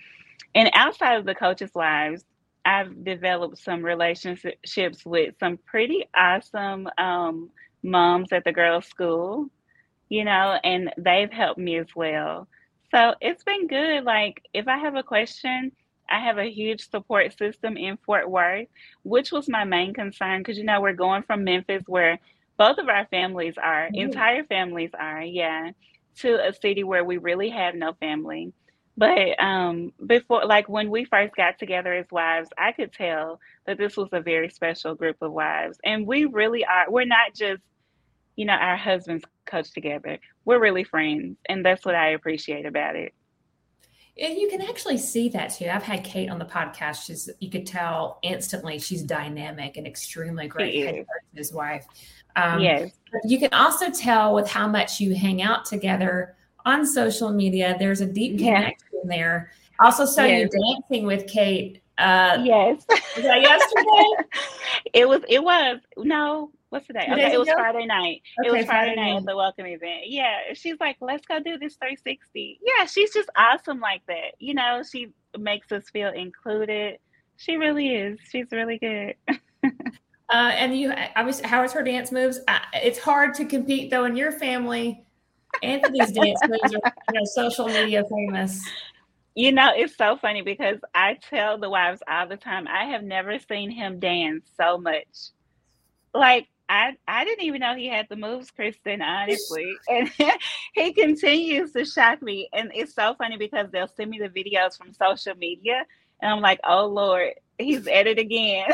And 0.53 0.69
outside 0.73 1.15
of 1.17 1.25
the 1.25 1.35
coaches' 1.35 1.75
lives, 1.75 2.23
I've 2.63 3.03
developed 3.03 3.57
some 3.59 3.83
relationships 3.83 5.05
with 5.05 5.35
some 5.39 5.57
pretty 5.65 6.05
awesome 6.15 6.87
um, 6.97 7.49
moms 7.83 8.31
at 8.31 8.43
the 8.43 8.51
girls' 8.51 8.87
school, 8.87 9.47
you 10.09 10.23
know, 10.23 10.57
and 10.63 10.91
they've 10.97 11.31
helped 11.31 11.59
me 11.59 11.77
as 11.77 11.87
well. 11.95 12.47
So 12.91 13.13
it's 13.21 13.43
been 13.43 13.67
good. 13.67 14.03
Like, 14.03 14.41
if 14.53 14.67
I 14.67 14.77
have 14.77 14.95
a 14.95 15.03
question, 15.03 15.71
I 16.09 16.19
have 16.19 16.37
a 16.37 16.51
huge 16.51 16.89
support 16.89 17.37
system 17.37 17.77
in 17.77 17.97
Fort 17.97 18.29
Worth, 18.29 18.67
which 19.03 19.31
was 19.31 19.49
my 19.49 19.63
main 19.63 19.93
concern 19.93 20.41
because, 20.41 20.57
you 20.57 20.63
know, 20.63 20.81
we're 20.81 20.93
going 20.93 21.23
from 21.23 21.43
Memphis 21.43 21.83
where 21.87 22.19
both 22.57 22.77
of 22.77 22.89
our 22.89 23.05
families 23.07 23.55
are, 23.61 23.87
mm-hmm. 23.87 23.95
entire 23.95 24.43
families 24.43 24.91
are, 24.97 25.21
yeah 25.21 25.71
to 26.17 26.47
a 26.47 26.53
city 26.53 26.83
where 26.83 27.03
we 27.03 27.17
really 27.17 27.49
have 27.49 27.75
no 27.75 27.93
family. 27.93 28.53
But 28.97 29.41
um, 29.43 29.91
before, 30.05 30.45
like 30.45 30.69
when 30.69 30.89
we 30.89 31.03
first 31.03 31.35
got 31.35 31.59
together 31.59 31.93
as 31.93 32.05
wives, 32.11 32.49
I 32.57 32.71
could 32.71 32.93
tell 32.93 33.41
that 33.65 33.77
this 33.77 33.97
was 33.97 34.09
a 34.13 34.21
very 34.21 34.49
special 34.49 34.95
group 34.95 35.17
of 35.21 35.33
wives. 35.33 35.77
And 35.83 36.07
we 36.07 36.25
really 36.25 36.63
are, 36.63 36.89
we're 36.89 37.05
not 37.05 37.33
just, 37.35 37.61
you 38.37 38.45
know, 38.45 38.53
our 38.53 38.77
husbands 38.77 39.25
coach 39.45 39.71
together. 39.71 40.19
We're 40.45 40.61
really 40.61 40.85
friends. 40.85 41.37
And 41.47 41.65
that's 41.65 41.85
what 41.85 41.95
I 41.95 42.09
appreciate 42.11 42.65
about 42.65 42.95
it. 42.95 43.13
And 44.17 44.37
you 44.37 44.49
can 44.49 44.61
actually 44.61 44.97
see 44.97 45.27
that 45.29 45.53
too. 45.53 45.67
I've 45.67 45.83
had 45.83 46.03
Kate 46.05 46.29
on 46.29 46.39
the 46.39 46.45
podcast. 46.45 47.05
She's, 47.05 47.29
you 47.39 47.49
could 47.49 47.65
tell 47.67 48.19
instantly 48.23 48.79
she's 48.79 49.03
dynamic 49.03 49.75
and 49.75 49.85
extremely 49.85 50.47
great. 50.47 51.05
His 51.33 51.51
wife. 51.51 51.85
Um, 52.37 52.61
yes. 52.61 52.91
You 53.25 53.39
can 53.39 53.53
also 53.53 53.89
tell 53.91 54.33
with 54.33 54.49
how 54.49 54.67
much 54.67 54.99
you 55.01 55.13
hang 55.15 55.41
out 55.41 55.65
together 55.65 56.35
on 56.65 56.85
social 56.85 57.31
media. 57.31 57.75
There's 57.77 58.01
a 58.01 58.05
deep 58.05 58.39
Yeah. 58.39 58.55
connection 58.55 58.99
there. 59.05 59.51
Also 59.81 60.05
saw 60.05 60.23
Yes. 60.23 60.49
you 60.53 60.75
dancing 60.89 61.05
with 61.05 61.27
Kate. 61.27 61.81
Uh, 61.97 62.37
Yes. 62.43 62.85
Was 62.89 63.23
that 63.25 63.41
yesterday? 63.41 64.29
it 64.93 65.07
was. 65.09 65.21
It 65.27 65.43
was. 65.43 65.79
No. 65.97 66.51
What's 66.75 66.87
today? 66.87 67.07
Okay, 67.09 67.31
it 67.31 67.39
was? 67.39 67.47
Friday 67.47 67.85
night. 67.85 68.21
it 68.43 68.51
was 68.51 68.65
Friday, 68.65 68.65
Friday 68.65 68.95
night 68.97 69.11
night. 69.13 69.17
at 69.19 69.25
the 69.25 69.35
welcome 69.37 69.65
event. 69.65 70.07
Yeah, 70.07 70.39
she's 70.55 70.75
like, 70.81 70.97
let's 70.99 71.25
go 71.25 71.39
do 71.39 71.57
this 71.57 71.75
360. 71.75 72.59
Yeah, 72.61 72.85
she's 72.85 73.13
just 73.13 73.29
awesome 73.37 73.79
like 73.79 74.01
that. 74.09 74.33
You 74.39 74.55
know, 74.55 74.81
she 74.83 75.13
makes 75.39 75.71
us 75.71 75.89
feel 75.89 76.09
included. 76.09 76.97
She 77.37 77.55
really 77.55 77.95
is. 77.95 78.19
She's 78.29 78.47
really 78.51 78.77
good. 78.77 79.15
Uh, 80.27 80.51
and 80.55 80.75
you, 80.75 80.91
obviously, 81.15 81.47
how 81.47 81.63
is 81.63 81.71
her 81.71 81.83
dance 81.83 82.11
moves? 82.11 82.39
Uh, 82.47 82.57
it's 82.73 82.97
hard 82.97 83.35
to 83.35 83.45
compete 83.45 83.91
though 83.91 84.05
in 84.05 84.15
your 84.15 84.31
family. 84.31 85.05
Anthony's 85.61 86.11
dance 86.11 86.39
moves 86.47 86.73
are, 86.73 86.93
you 87.13 87.13
know, 87.13 87.25
social 87.25 87.67
media 87.67 88.03
famous. 88.09 88.67
You 89.35 89.51
know, 89.51 89.71
it's 89.75 89.95
so 89.95 90.17
funny 90.17 90.41
because 90.41 90.79
I 90.95 91.19
tell 91.29 91.59
the 91.59 91.69
wives 91.69 92.01
all 92.09 92.27
the 92.27 92.37
time, 92.37 92.67
I 92.67 92.85
have 92.85 93.03
never 93.03 93.37
seen 93.37 93.69
him 93.69 93.99
dance 93.99 94.49
so 94.57 94.79
much. 94.79 95.05
Like 96.15 96.47
I 96.69 96.95
I 97.07 97.23
didn't 97.25 97.45
even 97.45 97.61
know 97.61 97.75
he 97.75 97.87
had 97.87 98.07
the 98.09 98.15
moves, 98.15 98.51
Kristen, 98.51 99.01
honestly. 99.01 99.73
And 99.89 100.11
he 100.73 100.93
continues 100.93 101.71
to 101.73 101.85
shock 101.85 102.21
me. 102.21 102.49
And 102.53 102.71
it's 102.73 102.93
so 102.93 103.15
funny 103.15 103.37
because 103.37 103.69
they'll 103.71 103.87
send 103.87 104.09
me 104.09 104.19
the 104.19 104.29
videos 104.29 104.77
from 104.77 104.93
social 104.93 105.35
media 105.35 105.85
and 106.21 106.31
I'm 106.31 106.41
like, 106.41 106.59
oh 106.63 106.87
Lord, 106.87 107.33
he's 107.57 107.87
at 107.87 108.07
it 108.07 108.19
again. 108.19 108.67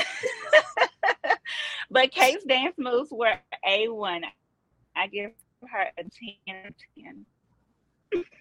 but 1.91 2.11
Kate's 2.11 2.43
dance 2.45 2.75
moves 2.77 3.11
were 3.11 3.33
A1. 3.67 4.21
I 4.95 5.07
give 5.07 5.31
her 5.69 5.87
a 5.97 6.03
10 6.03 6.09
out 6.49 6.65
of 6.67 6.73
10. 6.97 7.25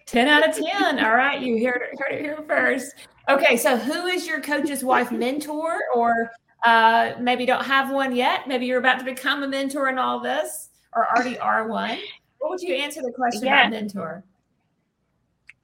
10 0.07 0.29
out 0.29 0.49
of 0.49 0.57
10. 0.57 1.05
All 1.05 1.15
right. 1.15 1.41
You 1.41 1.65
heard 1.65 1.83
it, 1.83 1.99
heard 1.99 2.13
it 2.13 2.21
here 2.21 2.43
first. 2.47 2.95
Okay. 3.29 3.57
So, 3.57 3.77
who 3.77 4.07
is 4.07 4.27
your 4.27 4.41
coach's 4.41 4.83
wife 4.83 5.13
mentor, 5.13 5.79
or 5.95 6.31
uh, 6.65 7.13
maybe 7.19 7.47
don't 7.47 7.65
have 7.65 7.91
one 7.91 8.15
yet? 8.15 8.47
Maybe 8.49 8.67
you're 8.67 8.79
about 8.79 8.99
to 8.99 9.05
become 9.05 9.43
a 9.43 9.49
mentor 9.49 9.89
in 9.89 9.99
all 9.99 10.21
this, 10.21 10.71
or 10.95 11.09
already 11.09 11.39
are 11.39 11.67
one. 11.67 11.99
What 12.39 12.51
would 12.51 12.61
you 12.63 12.75
answer 12.75 13.03
the 13.03 13.13
question 13.13 13.45
Yeah. 13.45 13.61
about 13.61 13.71
mentor? 13.73 14.25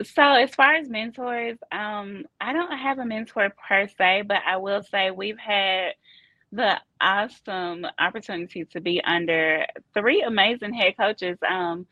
So 0.03 0.23
as 0.23 0.55
far 0.55 0.75
as 0.75 0.89
mentors, 0.89 1.57
um, 1.73 2.27
I 2.41 2.53
don't 2.53 2.77
have 2.77 2.99
a 2.99 3.05
mentor 3.07 3.51
per 3.67 3.89
se, 3.89 4.23
but 4.23 4.43
I 4.47 4.59
will 4.59 4.83
say 4.83 5.11
we've 5.11 5.39
had 5.39 5.95
the 6.53 6.79
awesome 7.01 7.87
opportunity 7.99 8.65
to 8.67 8.81
be 8.81 9.03
under 9.05 9.65
three 9.95 10.23
amazing 10.23 10.75
head 10.75 10.95
coaches. 10.99 11.39
Um, 11.49 11.87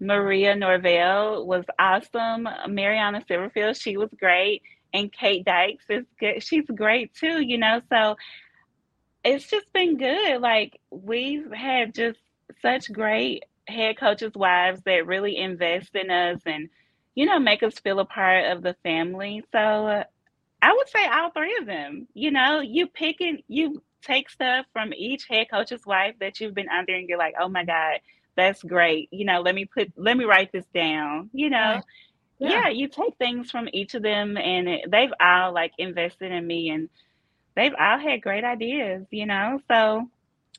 Maria 0.00 0.54
Norvell 0.54 1.46
was 1.46 1.64
awesome. 1.78 2.48
Mariana 2.68 3.24
Silverfield, 3.28 3.80
she 3.80 3.96
was 3.96 4.10
great, 4.18 4.62
and 4.94 5.12
Kate 5.12 5.44
Dykes 5.44 5.84
is 5.90 6.04
good. 6.20 6.42
She's 6.42 6.64
great 6.66 7.12
too, 7.14 7.40
you 7.42 7.58
know. 7.58 7.82
So 7.90 8.16
it's 9.24 9.48
just 9.48 9.72
been 9.72 9.98
good. 9.98 10.40
Like 10.40 10.78
we've 10.90 11.50
had 11.52 11.94
just 11.94 12.18
such 12.62 12.92
great 12.92 13.44
head 13.68 13.98
coaches' 13.98 14.32
wives 14.34 14.80
that 14.84 15.06
really 15.06 15.36
invest 15.36 15.94
in 15.94 16.10
us 16.10 16.40
and 16.46 16.68
you 17.14 17.26
know, 17.26 17.38
make 17.40 17.62
us 17.62 17.78
feel 17.80 17.98
a 17.98 18.04
part 18.04 18.46
of 18.46 18.62
the 18.62 18.74
family. 18.84 19.42
So 19.52 19.58
uh, 19.58 20.04
I 20.62 20.72
would 20.72 20.88
say 20.88 21.06
all 21.06 21.30
three 21.30 21.56
of 21.58 21.66
them. 21.66 22.06
You 22.14 22.30
know, 22.30 22.60
you 22.60 22.86
pick 22.86 23.20
and 23.20 23.42
you 23.48 23.82
take 24.02 24.30
stuff 24.30 24.66
from 24.72 24.92
each 24.94 25.26
head 25.28 25.48
coach's 25.50 25.84
wife 25.86 26.14
that 26.20 26.40
you've 26.40 26.54
been 26.54 26.68
under, 26.68 26.94
and 26.94 27.08
you're 27.08 27.18
like, 27.18 27.34
oh 27.40 27.48
my 27.48 27.64
God, 27.64 28.00
that's 28.36 28.62
great. 28.62 29.08
You 29.12 29.24
know, 29.24 29.40
let 29.40 29.54
me 29.54 29.64
put, 29.66 29.92
let 29.96 30.16
me 30.16 30.24
write 30.24 30.52
this 30.52 30.66
down. 30.74 31.30
You 31.32 31.50
know, 31.50 31.76
Right. 31.76 31.84
yeah. 32.38 32.62
Yeah. 32.62 32.68
you 32.68 32.88
take 32.88 33.16
things 33.18 33.50
from 33.50 33.68
each 33.72 33.94
of 33.94 34.02
them, 34.02 34.36
and 34.36 34.68
it, 34.68 34.90
they've 34.90 35.12
all 35.20 35.52
like 35.52 35.72
invested 35.78 36.32
in 36.32 36.46
me, 36.46 36.70
and 36.70 36.88
they've 37.58 37.74
all 37.78 37.98
had 37.98 38.22
great 38.22 38.44
ideas. 38.44 39.04
You 39.10 39.26
know, 39.26 39.60
so 39.68 40.08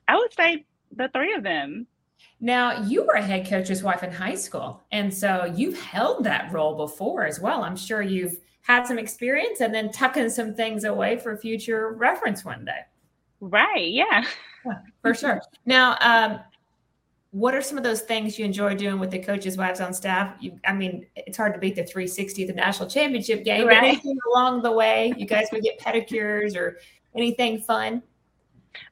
I 0.08 0.18
would 0.18 0.34
say 0.34 0.66
the 0.96 1.10
three 1.10 1.34
of 1.34 1.44
them. 1.44 1.88
Now, 2.42 2.84
you 2.84 3.04
were 3.04 3.14
a 3.14 3.22
head 3.22 3.48
coach's 3.48 3.84
wife 3.84 4.04
in 4.04 4.12
high 4.12 4.36
school. 4.36 4.82
And 4.92 5.14
so 5.14 5.52
you've 5.56 5.80
held 5.80 6.24
that 6.26 6.52
role 6.52 6.76
before 6.76 7.26
as 7.26 7.40
well. 7.40 7.64
I'm 7.64 7.76
sure 7.76 8.02
you've 8.02 8.38
had 8.62 8.86
some 8.86 9.00
experience 9.00 9.62
and 9.62 9.74
then 9.74 9.92
tucking 9.92 10.30
some 10.30 10.54
things 10.54 10.84
away 10.84 11.18
for 11.18 11.36
future 11.38 11.94
reference 11.94 12.46
one 12.46 12.66
day. 12.66 12.82
Right? 13.40 13.92
Yeah. 13.92 14.26
For 15.02 15.14
sure. 15.14 15.42
Now, 15.66 15.98
um, 16.02 16.40
what 17.32 17.54
are 17.54 17.62
some 17.62 17.78
of 17.78 17.84
those 17.84 18.02
things 18.02 18.40
you 18.40 18.46
enjoy 18.46 18.76
doing 18.76 19.00
with 19.00 19.12
the 19.12 19.20
coaches' 19.20 19.56
wives 19.58 19.80
on 19.82 19.94
staff? 19.94 20.36
You, 20.40 20.60
I 20.66 20.74
mean, 20.74 21.06
it's 21.16 21.38
hard 21.38 21.54
to 21.54 21.60
beat 21.60 21.76
the 21.76 21.84
360 21.84 22.46
the 22.46 22.54
national 22.54 22.90
championship 22.90 23.44
game, 23.44 23.64
but 23.64 23.76
Right. 23.76 23.84
anything 23.84 24.18
along 24.34 24.64
the 24.64 24.72
way, 24.72 25.14
you 25.16 25.26
guys 25.28 25.48
would 25.52 25.62
get 25.62 25.80
pedicures 25.80 26.56
or 26.56 26.80
anything 27.16 27.60
fun? 27.60 28.02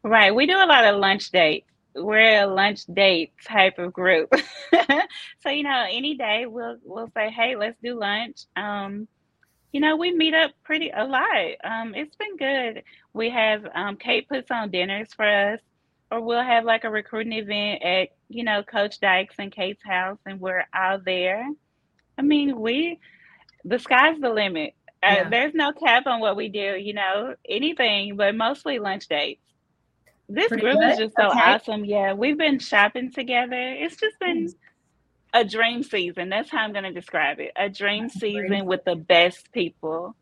Right. 0.04 0.34
We 0.34 0.45
do 0.45 0.56
a 0.58 0.65
lot 0.65 0.86
of 0.86 1.00
lunch 1.00 1.32
dates. 1.32 1.67
We're 1.95 2.43
a 2.43 2.45
lunch 2.45 2.86
date 2.93 3.34
type 3.43 3.80
of 3.80 3.91
group. 3.91 4.32
so, 5.39 5.50
you 5.50 5.63
know, 5.63 5.86
any 5.89 6.15
day 6.15 6.45
we'll 6.45 6.78
we'll 6.84 7.10
say, 7.15 7.32
hey, 7.32 7.56
let's 7.56 7.78
do 7.82 8.00
lunch. 8.00 8.41
Um, 8.56 9.08
you 9.71 9.82
know, 9.82 9.95
we 9.95 10.12
meet 10.15 10.36
up 10.36 10.52
pretty 10.63 10.91
a 10.91 11.04
lot. 11.04 11.52
Um, 11.63 11.95
it's 11.95 12.15
been 12.15 12.38
good. 12.38 12.84
We 13.13 13.32
have 13.32 13.65
um, 13.73 13.95
Kate 13.97 14.30
puts 14.30 14.52
on 14.52 14.69
dinners 14.69 15.12
for 15.13 15.26
us, 15.26 15.60
or 16.12 16.21
we'll 16.21 16.43
have 16.43 16.65
like 16.65 16.84
a 16.84 16.89
recruiting 16.89 17.34
event 17.34 17.82
at, 17.82 18.10
you 18.29 18.43
know, 18.43 18.63
Coach 18.63 18.99
Dykes 18.99 19.35
and 19.39 19.51
Kate's 19.51 19.83
house, 19.83 20.19
and 20.25 20.39
we're 20.39 20.65
out 20.73 21.05
there. 21.05 21.47
I 22.17 22.21
mean, 22.23 22.59
we 22.59 22.99
the 23.65 23.79
sky's 23.79 24.19
the 24.19 24.29
limit. 24.31 24.73
Uh, 25.03 25.15
Yeah. 25.15 25.29
There's 25.29 25.53
no 25.53 25.73
cap 25.73 26.07
on 26.07 26.21
what 26.21 26.35
we 26.37 26.49
do, 26.49 26.77
you 26.77 26.93
know, 26.93 27.35
anything, 27.47 28.17
but 28.17 28.35
mostly 28.35 28.79
lunch 28.79 29.07
dates. 29.07 29.41
This 30.29 30.51
Pretty 30.51 30.57
group 30.57 30.81
is 30.83 30.97
just 30.97 31.15
so 31.15 31.23
Okay. 31.25 31.37
awesome. 31.37 31.85
Yeah, 31.85 32.13
we've 32.13 32.37
been 32.37 32.59
shopping 32.59 33.11
together. 33.11 33.55
It's 33.59 33.97
just 33.97 34.19
been 34.19 34.55
a 35.33 35.45
dream 35.45 35.83
season. 35.83 36.29
That's 36.29 36.51
how 36.51 36.59
I'm 36.59 36.73
going 36.73 36.85
to 36.85 36.93
describe 36.93 37.39
it. 37.39 37.51
A 37.57 37.69
dream 37.69 38.09
That's 38.09 38.15
a 38.15 38.21
dream 38.31 38.51
season 38.51 38.65
with 38.65 38.83
the 38.85 38.95
best 38.95 39.51
people. 39.53 40.15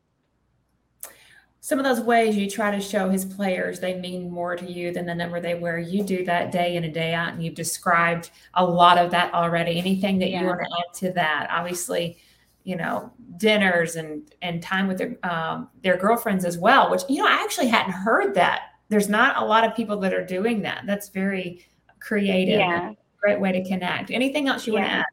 Some 1.65 1.79
of 1.79 1.83
those 1.83 1.99
ways 1.99 2.37
you 2.37 2.47
try 2.47 2.69
to 2.69 2.79
show 2.79 3.09
his 3.09 3.25
players 3.25 3.79
they 3.79 3.99
mean 3.99 4.29
more 4.29 4.55
to 4.55 4.71
you 4.71 4.93
than 4.93 5.07
the 5.07 5.15
number 5.15 5.39
they 5.39 5.55
wear. 5.55 5.79
You 5.79 6.03
do 6.03 6.23
that 6.25 6.51
day 6.51 6.75
in 6.75 6.83
and 6.83 6.93
day 6.93 7.15
out, 7.15 7.33
and 7.33 7.43
you've 7.43 7.55
described 7.55 8.29
a 8.53 8.63
lot 8.63 8.99
of 8.99 9.09
that 9.09 9.33
already. 9.33 9.79
Anything 9.79 10.19
that 10.19 10.29
you 10.29 10.45
want 10.45 10.59
to 10.59 10.67
add 10.67 10.93
to 10.99 11.11
that? 11.13 11.47
Obviously, 11.49 12.19
you 12.65 12.75
know, 12.75 13.11
dinners 13.37 13.95
and 13.95 14.31
and 14.43 14.61
time 14.61 14.87
with 14.87 14.99
their 14.99 15.17
um, 15.23 15.69
their 15.81 15.97
girlfriends 15.97 16.45
as 16.45 16.55
well. 16.55 16.91
Which 16.91 17.01
you 17.09 17.23
know, 17.23 17.27
I 17.27 17.41
actually 17.43 17.69
hadn't 17.69 17.93
heard 17.93 18.35
that. 18.35 18.65
There's 18.89 19.09
not 19.09 19.41
a 19.41 19.43
lot 19.43 19.63
of 19.63 19.75
people 19.75 19.97
that 20.01 20.13
are 20.13 20.23
doing 20.23 20.61
that. 20.61 20.83
That's 20.85 21.09
very 21.09 21.65
creative. 21.99 22.59
Yeah. 22.59 22.93
Great 23.19 23.39
way 23.39 23.51
to 23.53 23.67
connect. 23.67 24.11
Anything 24.11 24.47
else 24.47 24.67
you 24.67 24.73
want 24.73 24.85
to 24.85 24.91
add? 24.91 25.05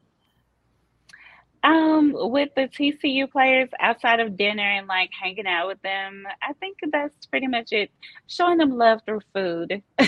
With 2.12 2.50
the 2.54 2.62
TCU 2.62 3.30
players 3.30 3.68
outside 3.80 4.20
of 4.20 4.36
dinner 4.36 4.62
and 4.62 4.86
like 4.86 5.10
hanging 5.18 5.46
out 5.46 5.68
with 5.68 5.80
them, 5.82 6.26
I 6.42 6.52
think 6.54 6.78
that's 6.92 7.26
pretty 7.26 7.46
much 7.46 7.72
it. 7.72 7.90
Showing 8.26 8.58
them 8.58 8.76
love 8.76 9.00
through 9.06 9.20
food 9.34 9.82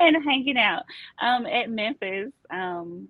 and 0.00 0.24
hanging 0.24 0.58
out. 0.58 0.82
Um, 1.20 1.46
at 1.46 1.70
Memphis, 1.70 2.32
um, 2.50 3.08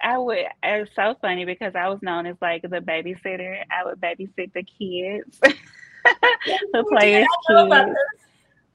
I 0.00 0.18
would. 0.18 0.38
It's 0.62 0.94
so 0.94 1.16
funny 1.20 1.44
because 1.44 1.74
I 1.74 1.88
was 1.88 2.00
known 2.02 2.26
as 2.26 2.36
like 2.40 2.62
the 2.62 2.68
babysitter. 2.80 3.62
I 3.70 3.84
would 3.84 4.00
babysit 4.00 4.52
the 4.52 4.62
kids, 4.62 5.40
the 6.72 6.84
players' 6.88 7.26
kids. 7.48 7.96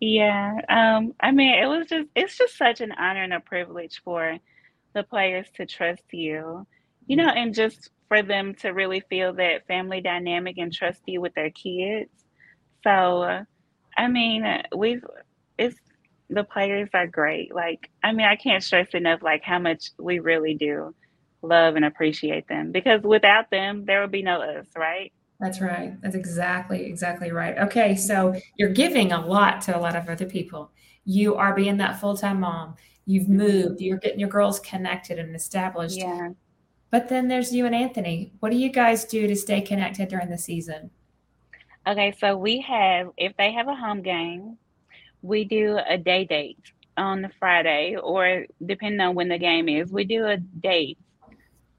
Yeah. 0.01 0.59
Um, 0.67 1.13
I 1.19 1.31
mean, 1.31 1.53
it 1.53 1.67
was 1.67 1.87
just, 1.87 2.07
it's 2.15 2.37
just 2.37 2.57
such 2.57 2.81
an 2.81 2.91
honor 2.91 3.23
and 3.23 3.33
a 3.33 3.39
privilege 3.39 4.01
for 4.03 4.39
the 4.93 5.03
players 5.03 5.47
to 5.55 5.65
trust 5.65 6.03
you, 6.11 6.65
you 7.07 7.15
know, 7.15 7.27
and 7.27 7.53
just 7.53 7.89
for 8.07 8.21
them 8.21 8.53
to 8.55 8.69
really 8.69 9.01
feel 9.09 9.33
that 9.33 9.67
family 9.67 10.01
dynamic 10.01 10.57
and 10.57 10.73
trust 10.73 11.01
you 11.05 11.21
with 11.21 11.33
their 11.33 11.51
kids. 11.51 12.09
So, 12.83 13.43
I 13.97 14.07
mean, 14.07 14.45
we've, 14.75 15.03
it's, 15.57 15.77
the 16.29 16.43
players 16.43 16.89
are 16.93 17.07
great. 17.07 17.53
Like, 17.53 17.89
I 18.03 18.11
mean, 18.11 18.25
I 18.25 18.35
can't 18.35 18.63
stress 18.63 18.89
enough, 18.93 19.21
like, 19.21 19.43
how 19.43 19.59
much 19.59 19.91
we 19.99 20.19
really 20.19 20.55
do 20.55 20.95
love 21.41 21.75
and 21.75 21.85
appreciate 21.85 22.47
them 22.47 22.71
because 22.71 23.01
without 23.01 23.49
them, 23.49 23.85
there 23.85 24.01
would 24.01 24.11
be 24.11 24.23
no 24.23 24.41
us, 24.41 24.67
right? 24.77 25.11
That's 25.39 25.59
right. 25.59 25.99
That's 26.01 26.15
exactly, 26.15 26.85
exactly 26.85 27.31
right. 27.31 27.57
Okay. 27.57 27.95
So 27.95 28.39
you're 28.57 28.73
giving 28.73 29.11
a 29.11 29.25
lot 29.25 29.61
to 29.61 29.75
a 29.75 29.79
lot 29.79 29.95
of 29.95 30.07
other 30.07 30.27
people. 30.27 30.71
You 31.03 31.35
are 31.35 31.55
being 31.55 31.77
that 31.77 31.99
full 31.99 32.15
time 32.15 32.41
mom. 32.41 32.75
You've 33.07 33.27
moved. 33.27 33.81
You're 33.81 33.97
getting 33.97 34.19
your 34.19 34.29
girls 34.29 34.59
connected 34.59 35.17
and 35.17 35.35
established. 35.35 35.97
Yeah. 35.97 36.29
But 36.91 37.07
then 37.07 37.29
there's 37.29 37.53
you 37.53 37.65
and 37.65 37.73
Anthony. 37.73 38.33
What 38.41 38.51
do 38.51 38.57
you 38.57 38.69
guys 38.69 39.05
do 39.05 39.25
to 39.25 39.35
stay 39.35 39.61
connected 39.61 40.09
during 40.09 40.29
the 40.29 40.37
season? 40.37 40.91
Okay, 41.87 42.13
so 42.19 42.37
we 42.37 42.59
have, 42.61 43.11
if 43.17 43.35
they 43.37 43.53
have 43.53 43.67
a 43.67 43.75
home 43.75 44.01
game, 44.01 44.57
we 45.21 45.45
do 45.45 45.79
a 45.87 45.97
day 45.97 46.25
date. 46.25 46.59
on 46.97 47.21
the 47.21 47.31
Friday, 47.39 47.95
or 47.95 48.45
depending 48.65 48.99
on 48.99 49.15
when 49.15 49.29
the 49.29 49.37
game 49.37 49.69
is, 49.69 49.91
we 49.91 50.03
do 50.03 50.25
a 50.27 50.37
date 50.37 50.97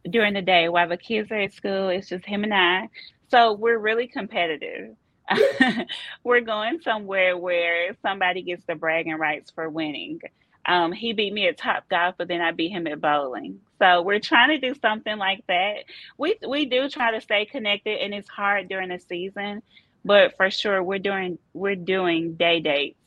during 0.08 0.34
the 0.34 0.42
day 0.42 0.68
while 0.68 0.88
the 0.88 0.96
kids 0.96 1.30
are 1.30 1.40
at 1.40 1.52
school. 1.52 1.90
It's 1.90 2.08
just 2.08 2.24
him 2.24 2.44
and 2.44 2.54
I. 2.54 2.88
So 3.30 3.52
we're 3.52 3.78
really 3.78 4.06
competitive. 4.06 4.96
we're 6.24 6.40
going 6.40 6.80
somewhere 6.80 7.36
where 7.36 7.94
somebody 8.02 8.42
gets 8.42 8.64
the 8.66 8.74
bragging 8.74 9.16
rights 9.16 9.50
for 9.50 9.68
winning. 9.68 10.20
Um, 10.66 10.92
he 10.92 11.12
beat 11.12 11.32
me 11.32 11.48
at 11.48 11.58
Top 11.58 11.88
Golf, 11.88 12.14
but 12.18 12.28
then 12.28 12.40
I 12.40 12.52
beat 12.52 12.70
him 12.70 12.86
at 12.86 13.00
bowling. 13.00 13.60
So 13.78 14.02
we're 14.02 14.20
trying 14.20 14.50
to 14.50 14.58
do 14.58 14.78
something 14.80 15.18
like 15.18 15.44
that. 15.48 15.84
We 16.16 16.36
we 16.46 16.66
do 16.66 16.88
try 16.88 17.10
to 17.12 17.20
stay 17.20 17.46
connected, 17.46 17.98
and 18.00 18.14
it's 18.14 18.28
hard 18.28 18.68
during 18.68 18.90
the 18.90 19.00
season, 19.00 19.62
but 20.04 20.36
for 20.36 20.50
sure 20.50 20.82
we're 20.82 21.00
doing 21.00 21.38
we're 21.52 21.74
doing 21.74 22.34
day 22.34 22.60
dates, 22.60 22.98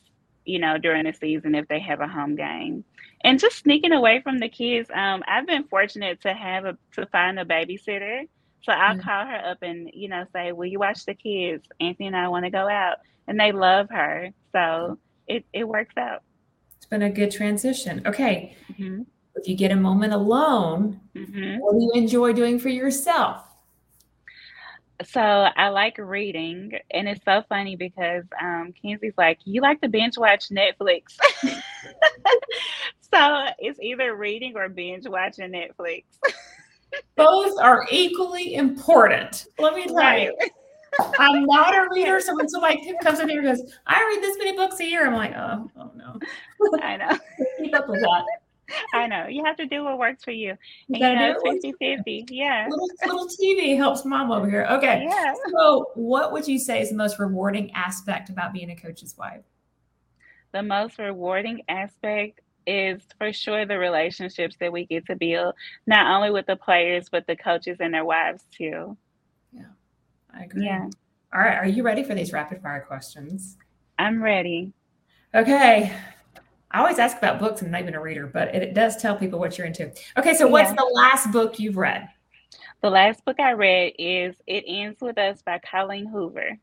you 0.44 0.58
know, 0.58 0.76
during 0.76 1.04
the 1.04 1.14
season 1.14 1.54
if 1.54 1.66
they 1.68 1.80
have 1.80 2.00
a 2.00 2.08
home 2.08 2.36
game, 2.36 2.84
and 3.22 3.40
just 3.40 3.56
sneaking 3.56 3.92
away 3.92 4.20
from 4.20 4.38
the 4.38 4.50
kids. 4.50 4.90
Um, 4.94 5.24
I've 5.26 5.46
been 5.46 5.64
fortunate 5.64 6.20
to 6.22 6.34
have 6.34 6.66
a 6.66 6.76
to 6.92 7.06
find 7.06 7.38
a 7.38 7.46
babysitter, 7.46 8.28
so 8.62 8.72
I'll 8.72 8.96
mm-hmm. 8.96 9.00
call 9.00 9.26
her 9.26 9.42
up 9.46 9.58
and 9.62 9.90
you 9.94 10.08
know 10.08 10.26
say, 10.34 10.52
"Will 10.52 10.66
you 10.66 10.78
watch 10.78 11.06
the 11.06 11.14
kids?" 11.14 11.66
Anthony 11.80 12.08
and 12.08 12.16
I 12.16 12.28
want 12.28 12.44
to 12.44 12.50
go 12.50 12.68
out, 12.68 12.98
and 13.26 13.40
they 13.40 13.52
love 13.52 13.88
her, 13.88 14.30
so 14.52 14.98
it 15.26 15.46
it 15.54 15.66
works 15.66 15.96
out. 15.96 16.22
It's 16.86 16.90
been 16.90 17.02
a 17.02 17.10
good 17.10 17.32
transition. 17.32 18.00
Okay. 18.06 18.54
Mm-hmm. 18.70 19.02
If 19.34 19.48
you 19.48 19.56
get 19.56 19.72
a 19.72 19.76
moment 19.76 20.12
alone, 20.12 21.00
mm-hmm. 21.16 21.58
what 21.58 21.72
do 21.72 21.80
you 21.80 21.90
enjoy 21.96 22.32
doing 22.32 22.60
for 22.60 22.68
yourself? 22.68 23.42
So 25.04 25.20
I 25.20 25.70
like 25.70 25.98
reading, 25.98 26.78
and 26.92 27.08
it's 27.08 27.24
so 27.24 27.42
funny 27.48 27.74
because 27.74 28.22
um, 28.40 28.72
Kenzie's 28.80 29.18
like, 29.18 29.40
"You 29.44 29.62
like 29.62 29.80
to 29.80 29.88
binge 29.88 30.16
watch 30.16 30.48
Netflix." 30.50 31.16
so 33.00 33.46
it's 33.58 33.80
either 33.80 34.14
reading 34.14 34.52
or 34.54 34.68
binge 34.68 35.08
watching 35.08 35.50
Netflix. 35.50 36.04
Both 37.16 37.58
are 37.60 37.84
equally 37.90 38.54
important. 38.54 39.46
Let 39.58 39.74
me 39.74 39.86
tell 39.86 39.96
right. 39.96 40.30
you. 40.40 40.48
I'm 41.18 41.44
not 41.44 41.74
a 41.74 41.88
reader. 41.94 42.20
So 42.20 42.36
when 42.36 42.48
somebody 42.48 42.94
comes 43.02 43.20
in 43.20 43.28
here 43.28 43.44
and 43.46 43.56
goes, 43.56 43.74
I 43.86 44.02
read 44.02 44.22
this 44.22 44.38
many 44.38 44.56
books 44.56 44.80
a 44.80 44.84
year, 44.84 45.06
I'm 45.06 45.14
like, 45.14 45.32
oh, 45.36 45.70
oh 45.78 45.90
no. 45.94 46.18
I 46.82 46.96
know. 46.96 47.18
Keep 47.58 47.74
up 47.74 47.88
with 47.88 48.00
that. 48.00 48.24
I 48.94 49.06
know. 49.06 49.26
You 49.28 49.44
have 49.44 49.56
to 49.58 49.66
do 49.66 49.84
what 49.84 49.98
works 49.98 50.24
for 50.24 50.32
you. 50.32 50.56
And, 50.92 51.02
uh, 51.02 51.06
you 51.06 51.14
know, 51.14 51.40
50 51.44 51.72
50. 51.78 52.26
Yeah. 52.30 52.66
Little, 52.68 52.88
little 53.06 53.28
TV 53.28 53.76
helps 53.76 54.04
mom 54.04 54.32
over 54.32 54.48
here. 54.48 54.66
Okay. 54.70 55.06
Yeah. 55.08 55.34
So, 55.50 55.90
what 55.94 56.32
would 56.32 56.48
you 56.48 56.58
say 56.58 56.80
is 56.80 56.90
the 56.90 56.96
most 56.96 57.18
rewarding 57.18 57.70
aspect 57.72 58.28
about 58.28 58.52
being 58.52 58.70
a 58.70 58.76
coach's 58.76 59.16
wife? 59.16 59.44
The 60.52 60.62
most 60.62 60.98
rewarding 60.98 61.62
aspect 61.68 62.40
is 62.66 63.02
for 63.18 63.32
sure 63.32 63.66
the 63.66 63.78
relationships 63.78 64.56
that 64.58 64.72
we 64.72 64.86
get 64.86 65.06
to 65.06 65.16
build, 65.16 65.54
not 65.86 66.06
only 66.12 66.30
with 66.30 66.46
the 66.46 66.56
players, 66.56 67.08
but 67.08 67.26
the 67.26 67.36
coaches 67.36 67.78
and 67.80 67.94
their 67.94 68.04
wives 68.04 68.42
too. 68.50 68.96
I 70.36 70.44
agree. 70.44 70.64
Yeah. 70.64 70.88
All 71.34 71.40
right. 71.40 71.56
Are 71.56 71.66
you 71.66 71.82
ready 71.82 72.02
for 72.02 72.14
these 72.14 72.32
rapid 72.32 72.62
fire 72.62 72.84
questions? 72.86 73.56
I'm 73.98 74.22
ready. 74.22 74.72
Okay. 75.34 75.92
I 76.70 76.78
always 76.78 76.98
ask 76.98 77.16
about 77.16 77.38
books. 77.38 77.62
I'm 77.62 77.70
not 77.70 77.80
even 77.80 77.94
a 77.94 78.00
reader, 78.00 78.26
but 78.26 78.54
it, 78.54 78.62
it 78.62 78.74
does 78.74 79.00
tell 79.00 79.16
people 79.16 79.38
what 79.38 79.56
you're 79.56 79.66
into. 79.66 79.92
Okay. 80.16 80.34
So, 80.34 80.46
what's 80.46 80.70
yeah. 80.70 80.76
the 80.76 80.90
last 80.92 81.32
book 81.32 81.58
you've 81.58 81.76
read? 81.76 82.08
The 82.82 82.90
last 82.90 83.24
book 83.24 83.40
I 83.40 83.52
read 83.52 83.94
is 83.98 84.36
It 84.46 84.64
Ends 84.66 85.00
With 85.00 85.18
Us 85.18 85.42
by 85.42 85.58
Colleen 85.58 86.06
Hoover. 86.06 86.58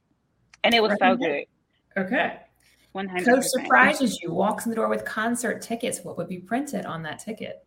And 0.64 0.74
it 0.74 0.82
was 0.82 0.96
so 1.00 1.16
good. 1.16 1.46
Okay. 1.98 2.40
100 2.94 3.26
Coach 3.26 3.46
surprises 3.46 4.20
you, 4.22 4.32
walks 4.32 4.66
in 4.66 4.70
the 4.70 4.76
door 4.76 4.88
with 4.88 5.04
concert 5.04 5.62
tickets. 5.62 6.02
What 6.04 6.18
would 6.18 6.30
be 6.30 6.40
printed 6.40 6.86
on 6.86 7.02
that 7.04 7.20
ticket? 7.20 7.66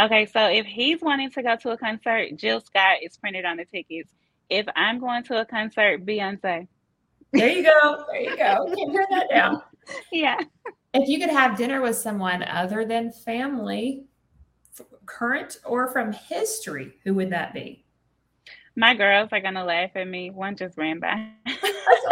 Okay, 0.00 0.26
so 0.26 0.46
if 0.46 0.66
he's 0.66 1.00
wanting 1.00 1.30
to 1.30 1.42
go 1.42 1.54
to 1.56 1.70
a 1.70 1.78
concert, 1.78 2.36
Jill 2.36 2.60
Scott 2.60 2.96
is 3.00 3.16
printed 3.16 3.44
on 3.44 3.56
the 3.56 3.64
tickets 3.64 4.12
if 4.50 4.66
I'm 4.76 4.98
going 5.00 5.24
to 5.24 5.40
a 5.40 5.44
concert, 5.44 6.04
Beyonce. 6.04 6.68
There 7.32 7.48
you 7.48 7.62
go. 7.62 8.04
There 8.10 8.20
you 8.20 8.36
go. 8.36 8.66
You 8.68 8.76
can 8.76 8.94
turn 8.94 9.06
that 9.10 9.28
down. 9.30 9.62
Yeah. 10.10 10.40
If 10.94 11.10
you 11.10 11.20
could 11.20 11.28
have 11.28 11.58
dinner 11.58 11.82
with 11.82 11.96
someone 11.96 12.42
other 12.44 12.86
than 12.86 13.12
family, 13.12 14.06
current 15.04 15.58
or 15.64 15.88
from 15.88 16.10
history, 16.12 16.94
who 17.04 17.12
would 17.14 17.28
that 17.30 17.52
be? 17.52 17.84
My 18.76 18.94
girls 18.94 19.28
are 19.32 19.40
gonna 19.40 19.64
laugh 19.64 19.90
at 19.94 20.08
me. 20.08 20.30
One 20.30 20.56
just 20.56 20.78
ran 20.78 21.00
by. 21.00 21.28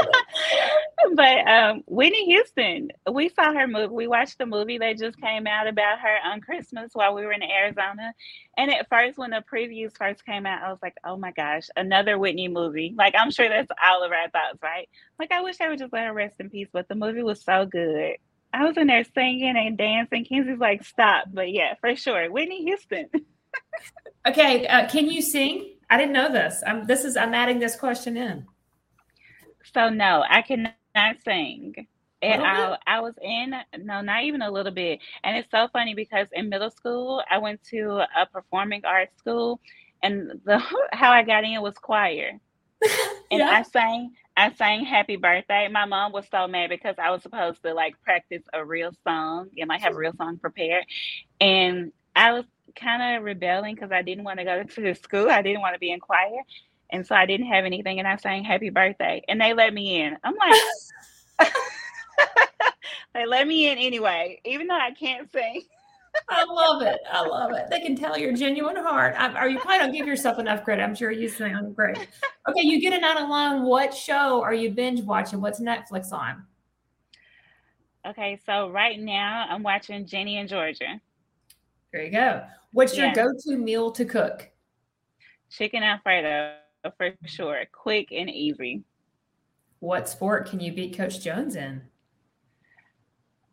but 1.16 1.46
um, 1.48 1.82
Whitney 1.86 2.24
Houston, 2.26 2.90
we 3.10 3.28
saw 3.28 3.52
her 3.52 3.66
movie. 3.66 3.92
We 3.92 4.06
watched 4.06 4.38
the 4.38 4.46
movie 4.46 4.78
that 4.78 4.98
just 4.98 5.20
came 5.20 5.46
out 5.46 5.66
about 5.66 5.98
her 6.00 6.16
on 6.24 6.40
Christmas 6.40 6.90
while 6.94 7.14
we 7.14 7.24
were 7.24 7.32
in 7.32 7.42
Arizona. 7.42 8.14
And 8.56 8.72
at 8.72 8.88
first, 8.88 9.18
when 9.18 9.30
the 9.30 9.44
previews 9.50 9.96
first 9.96 10.24
came 10.24 10.46
out, 10.46 10.62
I 10.62 10.70
was 10.70 10.78
like, 10.82 10.94
"Oh 11.04 11.16
my 11.16 11.32
gosh, 11.32 11.68
another 11.76 12.18
Whitney 12.18 12.48
movie!" 12.48 12.94
Like 12.96 13.14
I'm 13.18 13.30
sure 13.30 13.48
that's 13.48 13.70
all 13.84 14.02
of 14.02 14.12
our 14.12 14.30
thoughts, 14.30 14.62
right? 14.62 14.88
Like 15.18 15.32
I 15.32 15.42
wish 15.42 15.60
I 15.60 15.68
would 15.68 15.78
just 15.78 15.92
let 15.92 16.06
her 16.06 16.14
rest 16.14 16.36
in 16.38 16.50
peace. 16.50 16.68
But 16.72 16.88
the 16.88 16.94
movie 16.94 17.22
was 17.22 17.42
so 17.42 17.66
good. 17.66 18.16
I 18.54 18.64
was 18.64 18.76
in 18.76 18.86
there 18.86 19.04
singing 19.04 19.56
and 19.56 19.76
dancing. 19.76 20.24
Kenzie's 20.24 20.60
like, 20.60 20.84
"Stop!" 20.84 21.26
But 21.32 21.50
yeah, 21.50 21.74
for 21.80 21.94
sure, 21.94 22.30
Whitney 22.30 22.64
Houston. 22.64 23.08
okay, 24.26 24.66
uh, 24.66 24.88
can 24.88 25.10
you 25.10 25.20
sing? 25.20 25.74
I 25.90 25.98
didn't 25.98 26.12
know 26.12 26.32
this. 26.32 26.62
I'm 26.66 26.86
this 26.86 27.04
is 27.04 27.16
I'm 27.16 27.34
adding 27.34 27.58
this 27.58 27.76
question 27.76 28.16
in. 28.16 28.46
So 29.74 29.88
no, 29.88 30.24
I 30.28 30.42
cannot 30.42 30.74
sing. 31.24 31.86
And 32.22 32.40
I, 32.40 32.78
I 32.86 33.00
was 33.00 33.14
in, 33.20 33.52
no, 33.78 34.00
not 34.00 34.22
even 34.22 34.42
a 34.42 34.50
little 34.50 34.70
bit. 34.70 35.00
And 35.24 35.36
it's 35.36 35.50
so 35.50 35.66
funny 35.72 35.94
because 35.94 36.28
in 36.32 36.48
middle 36.48 36.70
school, 36.70 37.20
I 37.28 37.38
went 37.38 37.62
to 37.70 38.04
a 38.16 38.26
performing 38.26 38.84
arts 38.84 39.18
school, 39.18 39.60
and 40.02 40.40
the 40.44 40.62
how 40.92 41.10
I 41.10 41.24
got 41.24 41.44
in 41.44 41.60
was 41.60 41.74
choir. 41.74 42.38
and 43.30 43.40
yeah. 43.40 43.50
I 43.50 43.62
sang, 43.62 44.12
I 44.36 44.52
sang 44.52 44.84
"Happy 44.84 45.16
Birthday." 45.16 45.68
My 45.68 45.84
mom 45.84 46.12
was 46.12 46.26
so 46.30 46.46
mad 46.46 46.70
because 46.70 46.94
I 46.96 47.10
was 47.10 47.22
supposed 47.22 47.62
to 47.64 47.74
like 47.74 48.00
practice 48.02 48.42
a 48.52 48.64
real 48.64 48.92
song 49.04 49.48
and 49.56 49.68
like 49.68 49.82
have 49.82 49.94
a 49.94 49.98
real 49.98 50.14
song 50.16 50.38
prepared, 50.38 50.84
and 51.40 51.92
I 52.14 52.32
was 52.32 52.44
kind 52.76 53.16
of 53.16 53.24
rebelling 53.24 53.74
because 53.74 53.90
I 53.92 54.02
didn't 54.02 54.24
want 54.24 54.38
to 54.38 54.44
go 54.44 54.62
to 54.62 54.80
the 54.80 54.94
school. 54.94 55.28
I 55.28 55.42
didn't 55.42 55.60
want 55.60 55.74
to 55.74 55.80
be 55.80 55.90
in 55.90 56.00
choir. 56.00 56.42
And 56.92 57.06
so 57.06 57.14
I 57.14 57.26
didn't 57.26 57.46
have 57.46 57.64
anything 57.64 57.98
and 57.98 58.06
I 58.06 58.16
sang 58.16 58.44
happy 58.44 58.70
birthday 58.70 59.22
and 59.26 59.40
they 59.40 59.54
let 59.54 59.72
me 59.72 60.02
in. 60.02 60.16
I'm 60.22 60.34
like, 60.36 61.50
they 63.14 63.26
let 63.26 63.48
me 63.48 63.70
in 63.70 63.78
anyway, 63.78 64.40
even 64.44 64.66
though 64.66 64.78
I 64.78 64.92
can't 64.92 65.30
sing. 65.32 65.62
I 66.28 66.44
love 66.44 66.82
it. 66.82 67.00
I 67.10 67.26
love 67.26 67.52
it. 67.52 67.70
They 67.70 67.80
can 67.80 67.96
tell 67.96 68.18
your 68.18 68.34
genuine 68.34 68.76
heart. 68.76 69.14
I, 69.16 69.32
are 69.32 69.48
you 69.48 69.58
probably 69.58 69.78
don't 69.78 69.92
give 69.92 70.06
yourself 70.06 70.38
enough 70.38 70.62
credit? 70.62 70.82
I'm 70.82 70.94
sure 70.94 71.10
you 71.10 71.28
sound 71.28 71.74
great. 71.74 71.96
Okay, 72.48 72.60
you 72.62 72.80
get 72.80 72.92
it 72.92 73.02
out 73.02 73.20
alone. 73.20 73.62
What 73.62 73.94
show 73.94 74.42
are 74.42 74.52
you 74.52 74.70
binge 74.70 75.00
watching? 75.00 75.40
What's 75.40 75.60
Netflix 75.60 76.12
on? 76.12 76.44
Okay, 78.06 78.38
so 78.44 78.68
right 78.68 79.00
now 79.00 79.46
I'm 79.48 79.62
watching 79.62 80.04
Ginny 80.06 80.38
and 80.38 80.48
Georgia. 80.48 81.00
There 81.92 82.02
you 82.02 82.10
go. 82.10 82.44
What's 82.72 82.96
yeah. 82.96 83.14
your 83.14 83.14
go-to 83.14 83.56
meal 83.56 83.90
to 83.92 84.04
cook? 84.04 84.50
Chicken 85.50 85.82
Alfredo 85.82 86.56
Oh, 86.84 86.90
for 86.96 87.12
sure. 87.24 87.64
Quick 87.70 88.08
and 88.12 88.28
easy. 88.28 88.82
What 89.80 90.08
sport 90.08 90.48
can 90.48 90.60
you 90.60 90.72
beat 90.72 90.96
Coach 90.96 91.20
Jones 91.20 91.56
in? 91.56 91.82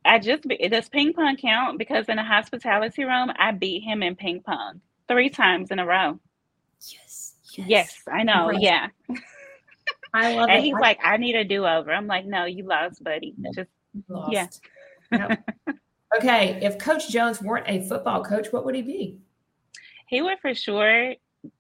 I 0.06 0.20
just 0.20 0.44
does 0.44 0.90
ping 0.90 1.14
pong 1.14 1.38
count 1.38 1.78
because 1.78 2.08
in 2.10 2.18
a 2.18 2.24
hospitality 2.24 3.04
room 3.04 3.32
I 3.38 3.52
beat 3.52 3.84
him 3.84 4.02
in 4.02 4.16
ping 4.16 4.42
pong 4.42 4.82
three 5.08 5.30
times 5.30 5.72
in 5.72 5.80
a 5.80 5.86
row. 5.86 6.20
Yes. 6.82 7.36
Yes, 7.56 7.68
yes 7.68 8.04
I 8.12 8.24
know. 8.24 8.48
Right. 8.50 8.62
Yeah. 8.62 8.88
I 10.14 10.36
love 10.36 10.50
and 10.50 10.52
it. 10.52 10.56
And 10.56 10.66
he's 10.66 10.76
I, 10.76 10.80
like, 10.80 11.00
I 11.04 11.18
need 11.18 11.36
a 11.36 11.44
do 11.44 11.66
over. 11.66 11.92
I'm 11.92 12.08
like, 12.08 12.26
no, 12.26 12.46
you 12.46 12.64
lost, 12.64 13.04
buddy. 13.04 13.36
Just 13.54 13.70
lost. 14.08 14.62
yeah. 15.12 15.36
Okay. 16.18 16.60
If 16.64 16.80
Coach 16.80 17.10
Jones 17.10 17.42
weren't 17.42 17.66
a 17.68 17.88
football 17.88 18.24
coach, 18.24 18.48
what 18.52 18.66
would 18.66 18.76
he 18.76 18.82
be? 18.82 19.20
He 20.08 20.22
would 20.22 20.40
for 20.40 20.56
sure 20.56 21.14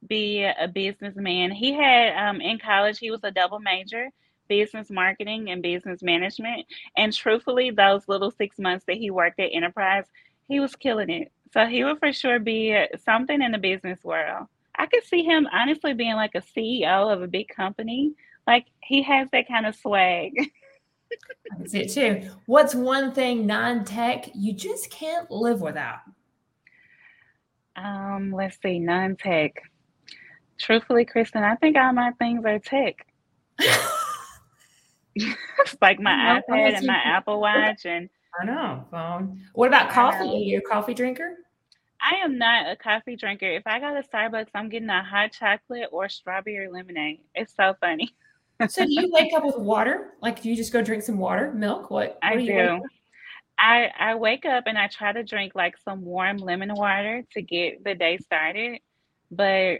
be 0.07 0.43
a 0.43 0.67
businessman. 0.67 1.51
He 1.51 1.73
had 1.73 2.15
um, 2.15 2.41
in 2.41 2.59
college, 2.59 2.99
he 2.99 3.11
was 3.11 3.21
a 3.23 3.31
double 3.31 3.59
major 3.59 4.09
business 4.47 4.89
marketing 4.89 5.51
and 5.51 5.61
business 5.61 6.01
management. 6.01 6.65
And 6.97 7.13
truthfully, 7.13 7.71
those 7.71 8.07
little 8.07 8.31
six 8.31 8.57
months 8.59 8.85
that 8.87 8.97
he 8.97 9.11
worked 9.11 9.39
at 9.39 9.51
Enterprise, 9.53 10.05
he 10.47 10.59
was 10.59 10.75
killing 10.75 11.09
it. 11.09 11.31
So 11.53 11.65
he 11.65 11.83
would 11.83 11.99
for 11.99 12.11
sure 12.11 12.39
be 12.39 12.85
something 13.05 13.41
in 13.41 13.51
the 13.51 13.57
business 13.57 14.03
world. 14.03 14.47
I 14.75 14.85
could 14.85 15.03
see 15.03 15.23
him 15.23 15.47
honestly 15.51 15.93
being 15.93 16.15
like 16.15 16.35
a 16.35 16.41
CEO 16.41 17.11
of 17.13 17.21
a 17.21 17.27
big 17.27 17.49
company. 17.49 18.13
Like 18.47 18.65
he 18.81 19.03
has 19.03 19.29
that 19.31 19.47
kind 19.47 19.65
of 19.65 19.75
swag. 19.75 20.33
See 21.65 21.79
it 21.79 21.91
too. 21.91 22.29
What's 22.45 22.75
one 22.75 23.13
thing 23.13 23.47
non 23.47 23.83
tech 23.83 24.29
you 24.35 24.53
just 24.53 24.91
can't 24.91 25.29
live 25.31 25.59
without? 25.59 25.99
Um, 27.83 28.31
let's 28.33 28.57
see, 28.61 28.79
non 28.79 29.15
tech. 29.15 29.61
Truthfully, 30.59 31.05
Kristen, 31.05 31.43
I 31.43 31.55
think 31.55 31.77
all 31.77 31.93
my 31.93 32.11
things 32.19 32.43
are 32.45 32.59
tech. 32.59 33.05
like 35.81 35.99
my 35.99 36.41
iPad 36.49 36.77
and 36.77 36.87
my 36.87 37.01
Apple 37.03 37.41
Watch 37.41 37.85
and 37.85 38.09
I 38.39 38.45
know. 38.45 38.85
Phone. 38.91 39.41
What 39.53 39.67
about 39.67 39.89
coffee? 39.89 40.29
Are 40.29 40.35
you 40.35 40.59
a 40.59 40.61
coffee 40.61 40.93
drinker? 40.93 41.35
I 42.01 42.23
am 42.23 42.37
not 42.37 42.71
a 42.71 42.75
coffee 42.75 43.15
drinker. 43.15 43.47
If 43.47 43.63
I 43.65 43.79
go 43.79 43.93
to 43.93 44.07
Starbucks, 44.07 44.49
I'm 44.55 44.69
getting 44.69 44.89
a 44.89 45.03
hot 45.03 45.33
chocolate 45.33 45.89
or 45.91 46.07
strawberry 46.07 46.69
lemonade. 46.69 47.19
It's 47.35 47.53
so 47.55 47.75
funny. 47.81 48.09
so 48.67 48.85
do 48.85 48.91
you 48.91 49.09
wake 49.13 49.33
up 49.33 49.43
with 49.43 49.57
water? 49.57 50.11
Like 50.21 50.41
do 50.41 50.49
you 50.49 50.55
just 50.55 50.71
go 50.71 50.81
drink 50.81 51.03
some 51.03 51.17
water, 51.17 51.51
milk? 51.51 51.89
What, 51.89 52.09
what 52.09 52.17
I 52.21 52.37
do. 52.37 52.45
do 52.45 52.81
I 53.59 53.91
I 53.97 54.15
wake 54.15 54.45
up 54.45 54.63
and 54.67 54.77
I 54.77 54.87
try 54.87 55.11
to 55.11 55.23
drink 55.23 55.53
like 55.55 55.75
some 55.83 56.03
warm 56.03 56.37
lemon 56.37 56.73
water 56.73 57.23
to 57.33 57.41
get 57.41 57.83
the 57.83 57.95
day 57.95 58.17
started. 58.17 58.79
But 59.31 59.79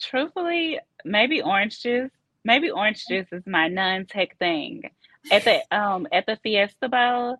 truthfully, 0.00 0.78
maybe 1.04 1.42
orange 1.42 1.82
juice. 1.82 2.10
Maybe 2.44 2.70
orange 2.70 3.04
juice 3.06 3.26
is 3.32 3.42
my 3.46 3.68
non-tech 3.68 4.38
thing. 4.38 4.90
At 5.30 5.44
the 5.44 5.62
um 5.76 6.06
at 6.12 6.26
the 6.26 6.38
Fiesta 6.42 6.88
Bowl, 6.88 7.38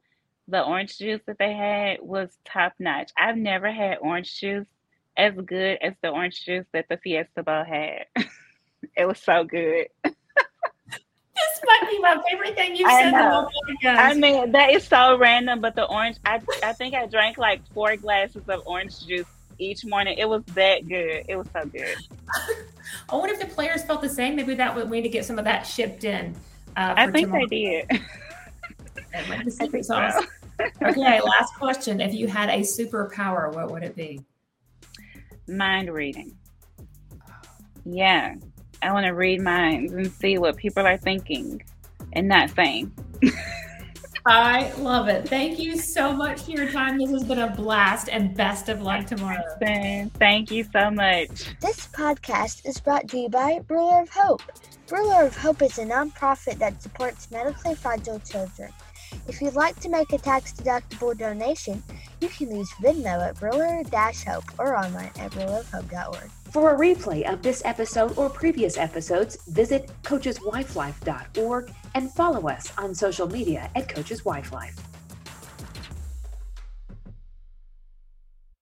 the 0.49 0.63
orange 0.63 0.99
juice 0.99 1.21
that 1.27 1.39
they 1.39 1.53
had 1.53 1.99
was 2.03 2.37
top 2.45 2.75
notch. 2.79 3.13
I've 3.17 3.37
never 3.37 3.71
had 3.71 3.99
orange 4.01 4.41
juice 4.41 4.67
as 5.17 5.35
good 5.35 5.79
as 5.81 5.95
the 6.03 6.09
orange 6.09 6.45
juice 6.45 6.67
that 6.73 6.87
the 6.89 6.97
Fiesta 6.97 7.43
Bowl 7.43 7.65
had. 7.65 8.07
it 8.97 9.07
was 9.07 9.21
so 9.21 9.45
good. 9.45 9.89
this 12.05 12.17
might 12.17 12.17
my 12.17 12.23
favorite 12.31 12.55
thing 12.55 12.77
you've 12.77 12.91
said. 12.91 13.97
I 13.97 14.15
mean, 14.15 14.53
that 14.53 14.71
is 14.71 14.87
so 14.87 15.19
random, 15.19 15.61
but 15.61 15.75
the 15.75 15.85
orange, 15.85 16.17
I, 16.25 16.41
I 16.63 16.73
think 16.73 16.95
I 16.95 17.07
drank 17.07 17.39
like 17.39 17.61
four 17.73 17.97
glasses 17.97 18.43
of 18.49 18.63
orange 18.67 19.07
juice 19.07 19.27
each 19.59 19.85
morning. 19.85 20.19
It 20.19 20.29
was 20.29 20.43
that 20.55 20.87
good. 20.89 21.25
It 21.29 21.37
was 21.37 21.47
so 21.53 21.65
good. 21.67 21.97
I 23.09 23.17
wonder 23.17 23.35
if 23.35 23.41
the 23.41 23.47
players 23.47 23.83
felt 23.85 24.03
the 24.03 24.09
same. 24.09 24.37
Maybe 24.37 24.55
that 24.55 24.75
would 24.75 24.91
we 24.91 24.99
need 24.99 25.03
to 25.05 25.09
get 25.09 25.25
some 25.25 25.39
of 25.39 25.45
that 25.45 25.63
shipped 25.63 26.05
in. 26.05 26.35
Uh, 26.77 26.95
I 26.97 27.11
think 27.11 27.29
tomorrow. 27.29 27.47
they 27.49 27.85
did. 27.89 28.01
the 29.45 29.51
secret 29.51 29.85
sauce. 29.85 30.25
okay, 30.83 31.21
last 31.21 31.55
question. 31.57 32.01
If 32.01 32.15
you 32.15 32.27
had 32.27 32.49
a 32.49 32.61
superpower, 32.61 33.53
what 33.55 33.71
would 33.71 33.83
it 33.83 33.97
be? 33.97 34.21
Mind 35.47 35.93
reading. 35.93 36.37
Yeah. 37.85 38.35
I 38.83 38.93
want 38.93 39.07
to 39.07 39.13
read 39.13 39.41
minds 39.41 39.93
and 39.93 40.11
see 40.11 40.37
what 40.37 40.57
people 40.57 40.87
are 40.87 40.99
thinking 40.99 41.63
and 42.15 42.29
not 42.29 42.51
saying. 42.51 42.93
I 44.27 44.73
love 44.79 45.09
it. 45.09 45.29
Thank 45.29 45.59
you 45.59 45.77
so 45.77 46.11
much 46.11 46.43
for 46.43 46.53
your 46.53 46.71
time. 46.71 46.97
This 46.97 47.11
has 47.11 47.25
been 47.25 47.41
a 47.41 47.55
blast 47.55 48.09
and 48.09 48.35
best 48.35 48.71
of 48.71 48.81
luck 48.81 49.07
tomorrow. 49.07 49.43
Thank 50.19 50.51
you 50.51 50.65
so 50.73 50.91
much. 50.91 51.55
This 51.61 51.89
podcast 51.89 52.67
is 52.67 52.81
brought 52.81 53.07
to 53.09 53.19
you 53.19 53.29
by 53.29 53.61
Ruler 53.69 54.01
of 54.01 54.09
Hope. 54.09 54.41
Ruler 54.91 55.25
of 55.27 55.37
Hope 55.37 55.61
is 55.61 55.79
a 55.79 55.85
nonprofit 55.85 56.59
that 56.59 56.81
supports 56.83 57.31
medically 57.31 57.75
fragile 57.75 58.19
children. 58.21 58.73
If 59.29 59.43
you'd 59.43 59.55
like 59.55 59.79
to 59.81 59.91
make 59.91 60.13
a 60.13 60.19
tax-deductible 60.19 61.19
donation, 61.19 61.83
you 62.21 62.29
can 62.29 62.55
use 62.55 62.71
Venmo 62.83 63.29
at 63.29 63.43
ruler-hope 63.43 64.45
or 64.59 64.77
online 64.77 65.11
at 65.19 65.33
rulerofhope.org. 65.33 66.31
For 66.55 66.73
a 66.73 66.79
replay 66.79 67.29
of 67.29 67.43
this 67.43 67.63
episode 67.65 68.17
or 68.17 68.31
previous 68.31 68.79
episodes, 68.79 69.37
visit 69.49 69.91
coacheswifelife.org 70.05 71.73
and 71.97 72.13
follow 72.13 72.49
us 72.49 72.73
on 72.79 72.95
social 72.95 73.27
media 73.27 73.69
at 73.75 73.89
Coaches 73.89 74.25
Wife 74.25 74.53
Life. 74.53 74.94